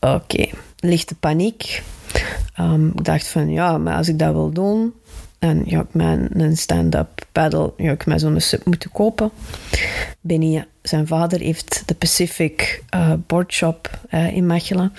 Oké, 0.00 0.48
lichte 0.78 1.14
paniek. 1.14 1.82
Um, 2.60 2.92
ik 2.96 3.04
dacht 3.04 3.28
van, 3.28 3.50
ja, 3.50 3.78
maar 3.78 3.96
als 3.96 4.08
ik 4.08 4.18
dat 4.18 4.32
wil 4.32 4.50
doen, 4.50 4.94
en 5.44 5.62
ja, 5.66 5.80
ik 5.80 5.94
mijn 5.94 6.28
een 6.40 6.56
stand-up 6.56 7.26
paddle, 7.32 7.72
ja, 7.76 7.92
ik 7.92 8.06
mij 8.06 8.18
zo'n 8.18 8.40
sub 8.40 8.64
moeten 8.64 8.90
kopen. 8.90 9.30
Benny, 10.20 10.66
zijn 10.82 11.06
vader, 11.06 11.40
heeft 11.40 11.82
de 11.86 11.94
Pacific 11.94 12.82
uh, 14.10 14.36
in 14.36 14.46
Mechelen. 14.46 14.92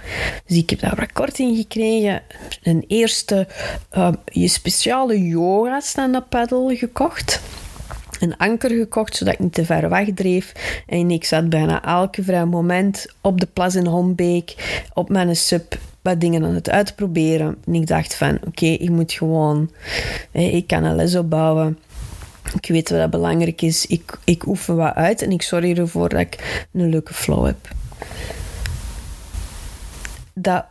Dus 0.46 0.58
ik 0.58 0.70
heb 0.70 0.80
daar 0.80 0.96
wat 0.96 1.12
korting 1.12 1.58
gekregen. 1.58 2.22
Een 2.64 2.84
eerste 2.88 3.48
uh, 3.98 4.10
je 4.26 4.48
speciale 4.48 5.28
yoga 5.28 5.80
stand-up 5.80 6.26
paddle 6.30 6.76
gekocht 6.76 7.42
een 8.20 8.38
anker 8.38 8.70
gekocht, 8.70 9.16
zodat 9.16 9.34
ik 9.34 9.40
niet 9.40 9.54
te 9.54 9.66
ver 9.66 9.90
wegdreef. 9.90 10.52
En 10.88 11.12
ik 11.12 11.24
zat 11.24 11.50
bijna 11.50 11.84
elke 11.84 12.24
vrij 12.24 12.46
moment 12.46 13.14
op 13.22 13.40
de 13.40 13.48
plas 13.54 13.76
in 13.76 13.86
Hombeek, 13.86 14.56
op 14.94 15.10
mijn 15.10 15.36
sub, 15.36 15.78
wat 16.06 16.22
dingen 16.22 16.44
aan 16.44 16.54
het 16.54 16.70
uitproberen. 16.70 17.58
En 17.66 17.74
ik 17.74 17.88
dacht 17.88 18.16
van, 18.16 18.40
oké, 18.48 18.66
ik 18.66 18.90
moet 18.90 19.12
gewoon... 19.12 19.72
ik 20.32 20.68
kan 20.68 20.84
een 20.84 20.96
les 20.96 21.16
opbouwen. 21.16 21.78
Ik 22.62 22.68
weet 22.68 22.90
wat 22.90 23.10
belangrijk 23.10 23.62
is. 23.62 23.86
Ik, 23.86 24.18
ik 24.24 24.48
oefen 24.48 24.76
wat 24.76 24.96
uit 24.96 25.22
en 25.22 25.32
ik 25.32 25.42
zorg 25.42 25.78
ervoor 25.78 26.10
dat 26.10 26.20
ik 26.20 26.66
een 26.74 26.90
leuke 26.90 27.14
flow 27.14 27.46
heb. 27.46 27.58
Dat, 30.34 30.66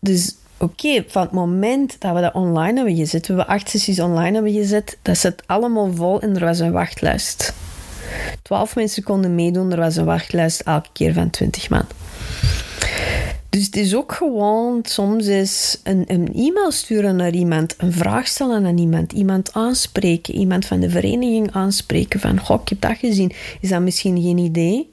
dus 0.00 0.34
oké, 0.56 1.04
van 1.08 1.22
het 1.22 1.32
moment 1.32 2.00
dat 2.00 2.14
we 2.14 2.20
dat 2.20 2.34
online 2.34 2.76
hebben 2.76 2.96
gezet, 2.96 3.26
we 3.26 3.46
acht 3.46 3.68
sessies 3.68 4.00
online 4.00 4.34
hebben 4.34 4.52
gezet, 4.52 4.98
dat 5.02 5.18
zit 5.18 5.42
allemaal 5.46 5.94
vol 5.94 6.20
en 6.20 6.36
er 6.36 6.44
was 6.44 6.58
een 6.58 6.72
wachtlijst. 6.72 7.54
Twaalf 8.42 8.74
mensen 8.74 9.02
konden 9.02 9.34
meedoen, 9.34 9.72
er 9.72 9.78
was 9.78 9.96
een 9.96 10.04
wachtlijst 10.04 10.60
elke 10.60 10.88
keer 10.92 11.12
van 11.12 11.30
twintig 11.30 11.70
man. 11.70 11.84
Dus 13.56 13.64
het 13.66 13.76
is 13.76 13.94
ook 13.94 14.12
gewoon 14.12 14.80
soms 14.82 15.26
is 15.26 15.80
een, 15.82 16.04
een 16.06 16.34
e-mail 16.34 16.70
sturen 16.70 17.16
naar 17.16 17.32
iemand, 17.32 17.74
een 17.78 17.92
vraag 17.92 18.26
stellen 18.26 18.66
aan 18.66 18.78
iemand, 18.78 19.12
iemand 19.12 19.52
aanspreken, 19.52 20.34
iemand 20.34 20.66
van 20.66 20.80
de 20.80 20.90
vereniging 20.90 21.52
aanspreken 21.52 22.20
van, 22.20 22.40
goh, 22.40 22.60
ik 22.62 22.68
heb 22.68 22.80
dat 22.80 22.98
gezien, 22.98 23.32
is 23.60 23.68
dat 23.68 23.80
misschien 23.80 24.22
geen 24.22 24.38
idee? 24.38 24.90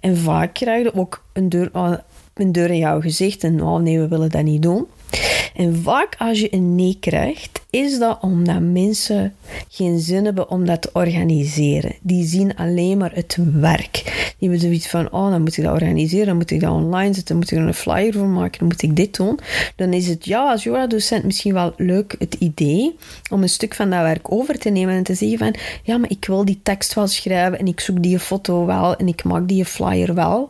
En 0.00 0.16
vaak 0.16 0.54
krijg 0.54 0.82
je 0.82 0.94
ook 0.94 1.24
een 1.32 1.48
deur, 1.48 1.70
een 2.34 2.52
deur 2.52 2.70
in 2.70 2.78
jouw 2.78 3.00
gezicht 3.00 3.44
en 3.44 3.62
oh 3.62 3.80
nee, 3.80 3.98
we 3.98 4.08
willen 4.08 4.30
dat 4.30 4.42
niet 4.42 4.62
doen. 4.62 4.86
En 5.54 5.82
vaak 5.82 6.14
als 6.18 6.40
je 6.40 6.54
een 6.54 6.74
nee 6.74 6.96
krijgt, 7.00 7.60
is 7.70 7.98
dat 7.98 8.18
omdat 8.20 8.60
mensen 8.60 9.34
geen 9.68 9.98
zin 9.98 10.24
hebben 10.24 10.50
om 10.50 10.66
dat 10.66 10.82
te 10.82 10.90
organiseren. 10.92 11.94
Die 12.00 12.26
zien 12.26 12.56
alleen 12.56 12.98
maar 12.98 13.14
het 13.14 13.38
werk. 13.52 14.19
Die 14.40 14.48
hebben 14.48 14.60
zoiets 14.60 14.88
van, 14.88 15.12
oh, 15.12 15.30
dan 15.30 15.42
moet 15.42 15.56
ik 15.56 15.64
dat 15.64 15.72
organiseren, 15.72 16.26
dan 16.26 16.36
moet 16.36 16.50
ik 16.50 16.60
dat 16.60 16.70
online 16.70 17.14
zetten, 17.14 17.24
dan 17.26 17.36
moet 17.36 17.50
ik 17.50 17.58
er 17.58 17.66
een 17.66 17.74
flyer 17.74 18.12
voor 18.12 18.26
maken, 18.26 18.58
dan 18.58 18.68
moet 18.68 18.82
ik 18.82 18.96
dit 18.96 19.16
doen. 19.16 19.38
Dan 19.76 19.92
is 19.92 20.06
het, 20.06 20.24
ja, 20.24 20.50
als 20.50 20.62
yoga-docent 20.62 21.24
misschien 21.24 21.54
wel 21.54 21.72
leuk 21.76 22.14
het 22.18 22.34
idee 22.34 22.96
om 23.30 23.42
een 23.42 23.48
stuk 23.48 23.74
van 23.74 23.90
dat 23.90 24.02
werk 24.02 24.32
over 24.32 24.58
te 24.58 24.70
nemen 24.70 24.94
en 24.94 25.02
te 25.02 25.14
zeggen 25.14 25.38
van, 25.38 25.54
ja, 25.82 25.98
maar 25.98 26.10
ik 26.10 26.24
wil 26.24 26.44
die 26.44 26.60
tekst 26.62 26.94
wel 26.94 27.06
schrijven 27.06 27.58
en 27.58 27.66
ik 27.66 27.80
zoek 27.80 28.02
die 28.02 28.18
foto 28.18 28.66
wel 28.66 28.96
en 28.96 29.08
ik 29.08 29.24
maak 29.24 29.48
die 29.48 29.64
flyer 29.64 30.14
wel. 30.14 30.48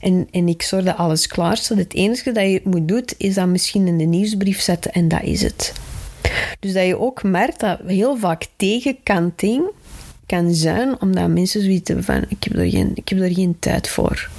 En, 0.00 0.28
en 0.30 0.48
ik 0.48 0.62
zorg 0.62 0.84
dat 0.84 0.96
alles 0.96 1.26
klaar 1.26 1.56
staat. 1.56 1.78
Het 1.78 1.94
enige 1.94 2.32
dat 2.32 2.44
je 2.44 2.60
moet 2.64 2.88
doen, 2.88 3.04
is 3.16 3.34
dat 3.34 3.46
misschien 3.46 3.86
in 3.86 3.98
de 3.98 4.04
nieuwsbrief 4.04 4.60
zetten 4.60 4.92
en 4.92 5.08
dat 5.08 5.22
is 5.22 5.42
het. 5.42 5.72
Dus 6.60 6.72
dat 6.72 6.86
je 6.86 6.98
ook 6.98 7.22
merkt 7.22 7.60
dat 7.60 7.78
heel 7.86 8.16
vaak 8.16 8.46
tegenkanting 8.56 9.70
kan 10.30 10.54
zijn, 10.54 11.00
omdat 11.00 11.28
mensen 11.28 11.62
zoiets 11.62 11.88
hebben 11.88 12.04
van, 12.04 12.24
ik 12.28 12.44
heb 12.44 12.56
er 12.56 12.70
geen, 12.70 12.92
ik 12.94 13.08
heb 13.08 13.20
er 13.20 13.34
geen 13.34 13.56
tijd 13.58 13.88
voor. 13.88 14.30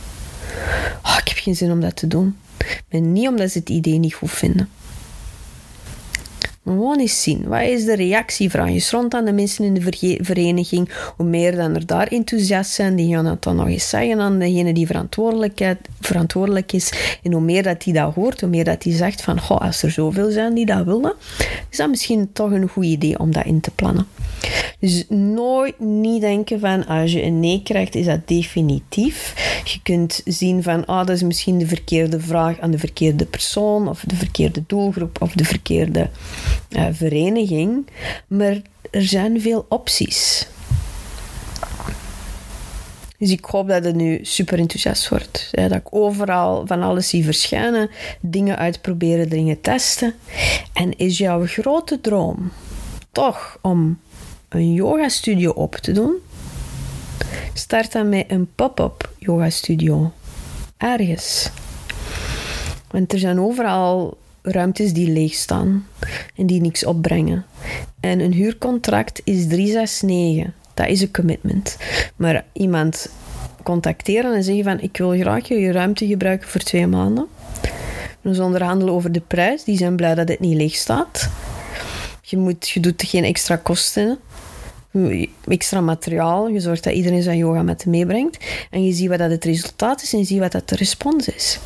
Oh, 1.03 1.17
ik 1.19 1.27
heb 1.27 1.37
geen 1.37 1.55
zin 1.55 1.71
om 1.71 1.81
dat 1.81 1.95
te 1.95 2.07
doen. 2.07 2.37
Maar 2.91 3.01
niet 3.01 3.27
omdat 3.27 3.51
ze 3.51 3.59
het 3.59 3.69
idee 3.69 3.97
niet 3.97 4.13
goed 4.13 4.31
vinden. 4.31 4.69
Gewoon 6.63 6.99
eens 6.99 7.23
zien. 7.23 7.47
Wat 7.47 7.61
is 7.61 7.85
de 7.85 7.95
reactie? 7.95 8.49
Vraag 8.49 8.69
je 8.69 8.87
rond 8.91 9.13
aan 9.13 9.25
de 9.25 9.33
mensen 9.33 9.65
in 9.65 9.73
de 9.73 10.17
vereniging. 10.21 10.89
Hoe 11.17 11.25
meer 11.25 11.55
dan 11.55 11.75
er 11.75 11.85
daar 11.85 12.07
enthousiast 12.07 12.71
zijn, 12.71 12.95
die 12.95 13.13
gaan 13.15 13.25
het 13.25 13.43
dan 13.43 13.55
nog 13.55 13.67
eens 13.67 13.89
zeggen 13.89 14.19
aan 14.19 14.39
degene 14.39 14.73
die 14.73 14.87
verantwoordelijk 15.99 16.71
is. 16.71 17.17
En 17.23 17.31
hoe 17.31 17.41
meer 17.41 17.63
dat 17.63 17.81
die 17.83 17.93
dat 17.93 18.13
hoort, 18.13 18.41
hoe 18.41 18.49
meer 18.49 18.63
dat 18.63 18.81
die 18.81 18.93
zegt 18.93 19.21
van, 19.21 19.39
goh, 19.39 19.57
als 19.61 19.83
er 19.83 19.91
zoveel 19.91 20.31
zijn 20.31 20.53
die 20.53 20.65
dat 20.65 20.85
willen, 20.85 21.13
is 21.69 21.77
dat 21.77 21.89
misschien 21.89 22.29
toch 22.33 22.51
een 22.51 22.69
goed 22.69 22.85
idee 22.85 23.19
om 23.19 23.31
dat 23.31 23.45
in 23.45 23.61
te 23.61 23.71
plannen. 23.71 24.07
Dus 24.79 25.05
nooit 25.09 25.79
niet 25.79 26.21
denken 26.21 26.59
van, 26.59 26.85
als 26.85 27.11
je 27.11 27.23
een 27.23 27.39
nee 27.39 27.61
krijgt, 27.63 27.95
is 27.95 28.05
dat 28.05 28.27
definitief. 28.27 29.33
Je 29.63 29.79
kunt 29.83 30.21
zien 30.25 30.63
van, 30.63 30.85
ah, 30.85 30.99
oh, 30.99 31.05
dat 31.05 31.15
is 31.15 31.23
misschien 31.23 31.57
de 31.57 31.67
verkeerde 31.67 32.19
vraag 32.19 32.59
aan 32.59 32.71
de 32.71 32.77
verkeerde 32.77 33.25
persoon, 33.25 33.87
of 33.87 34.03
de 34.07 34.15
verkeerde 34.15 34.63
doelgroep, 34.67 35.21
of 35.21 35.33
de 35.33 35.45
verkeerde 35.45 36.09
uh, 36.69 36.87
vereniging. 36.91 37.87
Maar 38.27 38.61
er 38.91 39.03
zijn 39.03 39.41
veel 39.41 39.65
opties. 39.69 40.47
Dus 43.17 43.31
ik 43.31 43.45
hoop 43.45 43.67
dat 43.67 43.83
het 43.83 43.95
nu 43.95 44.19
super 44.21 44.59
enthousiast 44.59 45.09
wordt. 45.09 45.49
dat 45.51 45.71
ik 45.71 45.87
overal 45.89 46.67
van 46.67 46.81
alles 46.81 47.09
zie 47.09 47.23
verschijnen, 47.23 47.89
dingen 48.19 48.57
uitproberen, 48.57 49.29
dingen 49.29 49.61
testen. 49.61 50.13
En 50.73 50.97
is 50.97 51.17
jouw 51.17 51.45
grote 51.45 52.01
droom 52.01 52.51
toch 53.11 53.57
om 53.61 53.99
een 54.49 54.73
yoga 54.73 55.09
studio 55.09 55.51
op 55.51 55.75
te 55.75 55.91
doen? 55.91 56.13
Start 57.53 57.91
dan 57.91 58.09
met 58.09 58.25
een 58.27 58.49
pop-up 58.55 59.09
yoga 59.17 59.49
studio. 59.49 60.11
Ergens. 60.77 61.49
Want 62.91 63.13
er 63.13 63.19
zijn 63.19 63.39
overal 63.39 64.17
ruimtes 64.41 64.93
die 64.93 65.11
leeg 65.11 65.33
staan 65.33 65.87
en 66.35 66.45
die 66.45 66.61
niks 66.61 66.85
opbrengen. 66.85 67.45
En 67.99 68.19
een 68.19 68.33
huurcontract 68.33 69.21
is 69.23 69.47
369. 69.47 70.53
Dat 70.73 70.87
is 70.87 71.01
een 71.01 71.11
commitment. 71.11 71.77
Maar 72.15 72.45
iemand 72.53 73.09
contacteren 73.63 74.35
en 74.35 74.43
zeggen 74.43 74.63
van 74.63 74.79
ik 74.79 74.97
wil 74.97 75.11
graag 75.11 75.47
je 75.47 75.71
ruimte 75.71 76.07
gebruiken 76.07 76.47
voor 76.49 76.61
twee 76.61 76.87
maanden. 76.87 77.27
Dus 78.21 78.39
onderhandelen 78.39 78.93
over 78.93 79.11
de 79.11 79.21
prijs. 79.27 79.63
Die 79.63 79.77
zijn 79.77 79.95
blij 79.95 80.15
dat 80.15 80.27
het 80.27 80.39
niet 80.39 80.55
leeg 80.55 80.75
staat. 80.75 81.29
Je, 82.21 82.37
moet, 82.37 82.69
je 82.69 82.79
doet 82.79 83.03
geen 83.03 83.23
extra 83.23 83.55
kosten. 83.55 84.19
Extra 85.47 85.81
materiaal. 85.81 86.47
Je 86.47 86.59
zorgt 86.59 86.83
dat 86.83 86.93
iedereen 86.93 87.23
zijn 87.23 87.37
yoga 87.37 87.63
met 87.63 87.85
meebrengt. 87.85 88.37
En 88.69 88.85
je 88.85 88.93
ziet 88.93 89.09
wat 89.09 89.17
dat 89.17 89.31
het 89.31 89.45
resultaat 89.45 90.01
is 90.01 90.13
en 90.13 90.19
je 90.19 90.25
ziet 90.25 90.39
wat 90.39 90.51
dat 90.51 90.69
de 90.69 90.75
respons 90.75 91.27
is. 91.27 91.59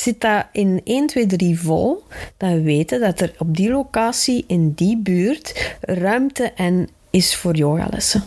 Zit 0.00 0.20
dat 0.20 0.46
in 0.52 0.80
1, 0.84 1.06
2, 1.06 1.26
3 1.26 1.60
vol, 1.60 2.02
dan 2.36 2.62
weten 2.62 3.00
dat 3.00 3.20
er 3.20 3.34
op 3.38 3.56
die 3.56 3.70
locatie, 3.70 4.44
in 4.46 4.72
die 4.72 4.98
buurt, 4.98 5.76
ruimte 5.80 6.52
en 6.56 6.88
is 7.10 7.36
voor 7.36 7.56
yogalessen. 7.56 8.24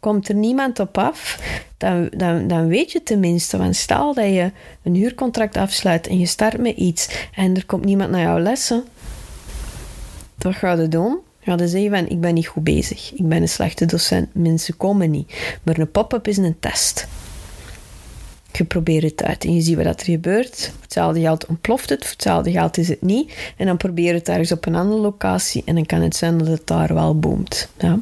Komt 0.00 0.28
er 0.28 0.34
niemand 0.34 0.78
op 0.78 0.98
af, 0.98 1.40
dan, 1.76 2.08
dan, 2.16 2.48
dan 2.48 2.66
weet 2.66 2.92
je 2.92 3.02
tenminste. 3.02 3.58
Want 3.58 3.76
stel 3.76 4.14
dat 4.14 4.24
je 4.24 4.52
een 4.82 4.94
huurcontract 4.94 5.56
afsluit 5.56 6.06
en 6.06 6.18
je 6.18 6.26
start 6.26 6.58
met 6.58 6.76
iets 6.76 7.28
en 7.34 7.56
er 7.56 7.66
komt 7.66 7.84
niemand 7.84 8.10
naar 8.10 8.22
jouw 8.22 8.38
lessen. 8.38 8.84
Wat 10.38 10.54
ga 10.54 10.72
je 10.72 10.88
doen? 10.88 11.18
Ga 11.40 11.54
je 11.56 11.68
zeggen 11.68 11.90
van, 11.90 12.08
ik 12.08 12.20
ben 12.20 12.34
niet 12.34 12.46
goed 12.46 12.64
bezig. 12.64 13.12
Ik 13.12 13.28
ben 13.28 13.42
een 13.42 13.48
slechte 13.48 13.86
docent. 13.86 14.34
Mensen 14.34 14.76
komen 14.76 15.10
niet. 15.10 15.58
Maar 15.62 15.78
een 15.78 15.90
pop-up 15.90 16.28
is 16.28 16.36
een 16.36 16.56
test 16.60 17.08
je 18.58 18.64
probeert 18.64 19.02
het 19.02 19.22
uit 19.22 19.44
en 19.44 19.54
je 19.54 19.60
ziet 19.60 19.76
wat 19.76 20.00
er 20.00 20.04
gebeurt. 20.04 20.70
Voor 20.72 20.82
hetzelfde 20.82 21.20
geld 21.20 21.46
ontploft 21.46 21.88
het, 21.88 22.02
voor 22.02 22.12
hetzelfde 22.12 22.50
geld 22.50 22.78
is 22.78 22.88
het 22.88 23.02
niet. 23.02 23.32
En 23.56 23.66
dan 23.66 23.76
probeer 23.76 24.14
het 24.14 24.28
ergens 24.28 24.52
op 24.52 24.66
een 24.66 24.74
andere 24.74 25.00
locatie 25.00 25.62
en 25.64 25.74
dan 25.74 25.86
kan 25.86 26.00
het 26.00 26.16
zijn 26.16 26.38
dat 26.38 26.46
het 26.46 26.66
daar 26.66 26.94
wel 26.94 27.18
boomt. 27.18 27.68
Ja. 27.78 27.98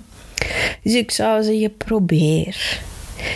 Dus 0.83 0.95
ik 0.95 1.11
zou 1.11 1.43
zeggen, 1.43 1.77
probeer. 1.77 2.81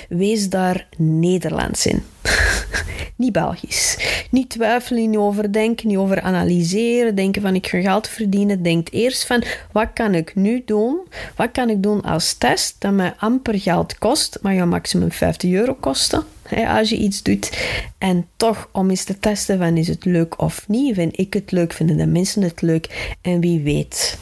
Wees 0.08 0.48
daar 0.48 0.88
Nederlands 0.96 1.86
in. 1.86 2.02
niet 3.16 3.32
Belgisch. 3.32 3.96
Niet 4.30 4.50
twijfelen, 4.50 5.10
niet 5.10 5.18
overdenken, 5.18 5.88
niet 5.88 5.96
over 5.96 6.20
analyseren. 6.20 7.14
Denken 7.14 7.42
van 7.42 7.54
ik 7.54 7.66
ga 7.66 7.80
geld 7.80 8.08
verdienen. 8.08 8.62
Denk 8.62 8.88
eerst 8.90 9.26
van 9.26 9.42
wat 9.72 9.88
kan 9.94 10.14
ik 10.14 10.34
nu 10.34 10.62
doen? 10.64 11.00
Wat 11.36 11.50
kan 11.52 11.70
ik 11.70 11.82
doen 11.82 12.02
als 12.02 12.34
test 12.34 12.76
dat 12.78 12.92
mij 12.92 13.14
amper 13.18 13.58
geld 13.58 13.98
kost, 13.98 14.38
maar 14.42 14.54
je 14.54 14.64
maximum 14.64 15.12
50 15.12 15.50
euro 15.50 15.74
kosten? 15.74 16.24
Als 16.66 16.88
je 16.88 16.96
iets 16.96 17.22
doet. 17.22 17.58
En 17.98 18.26
toch 18.36 18.68
om 18.72 18.90
eens 18.90 19.04
te 19.04 19.18
testen 19.18 19.58
van 19.58 19.76
is 19.76 19.88
het 19.88 20.04
leuk 20.04 20.40
of 20.40 20.68
niet. 20.68 20.94
Vind 20.94 21.18
ik 21.18 21.32
het 21.32 21.52
leuk? 21.52 21.72
Vinden 21.72 21.96
de 21.96 22.06
mensen 22.06 22.42
het 22.42 22.62
leuk? 22.62 23.14
En 23.20 23.40
wie 23.40 23.60
weet 23.60 24.18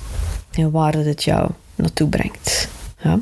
waar 0.66 0.94
het 0.94 1.24
jou 1.24 1.50
naartoe 1.74 2.08
brengt. 2.08 2.68
Ja? 3.02 3.20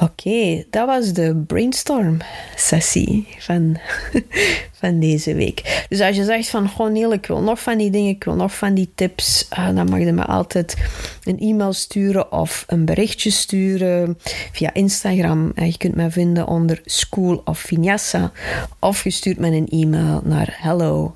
Oké, 0.00 0.64
dat 0.70 0.86
was 0.86 1.12
de 1.12 1.44
brainstorm-sessie 1.46 3.26
van, 3.38 3.76
van 4.80 5.00
deze 5.00 5.34
week. 5.34 5.84
Dus 5.88 6.00
als 6.00 6.16
je 6.16 6.24
zegt 6.24 6.48
van, 6.48 6.68
gewoon 6.68 6.94
heel, 6.94 7.12
ik 7.12 7.26
wil 7.26 7.40
nog 7.40 7.60
van 7.60 7.78
die 7.78 7.90
dingen, 7.90 8.10
ik 8.10 8.24
wil 8.24 8.34
nog 8.34 8.56
van 8.56 8.74
die 8.74 8.90
tips, 8.94 9.48
uh, 9.58 9.74
dan 9.74 9.88
mag 9.88 9.98
je 9.98 10.12
me 10.12 10.24
altijd 10.24 10.76
een 11.24 11.38
e-mail 11.38 11.72
sturen 11.72 12.32
of 12.32 12.64
een 12.66 12.84
berichtje 12.84 13.30
sturen 13.30 14.18
via 14.52 14.74
Instagram. 14.74 15.52
Je 15.54 15.76
kunt 15.76 15.94
mij 15.94 16.10
vinden 16.10 16.46
onder 16.46 16.80
School 16.84 17.42
of 17.44 17.58
Vinyasa. 17.58 18.32
Of 18.78 19.04
je 19.04 19.10
stuurt 19.10 19.38
me 19.38 19.50
een 19.50 19.68
e-mail 19.68 20.20
naar 20.24 20.56
hello 20.60 21.14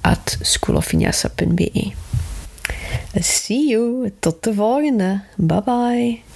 at 0.00 0.38
schoolofvinyasa.be. 0.40 1.92
See 3.14 3.68
you. 3.68 4.12
Tot 4.18 4.42
de 4.42 4.54
volgende. 4.54 5.20
Bye 5.36 5.62
bye. 5.62 6.29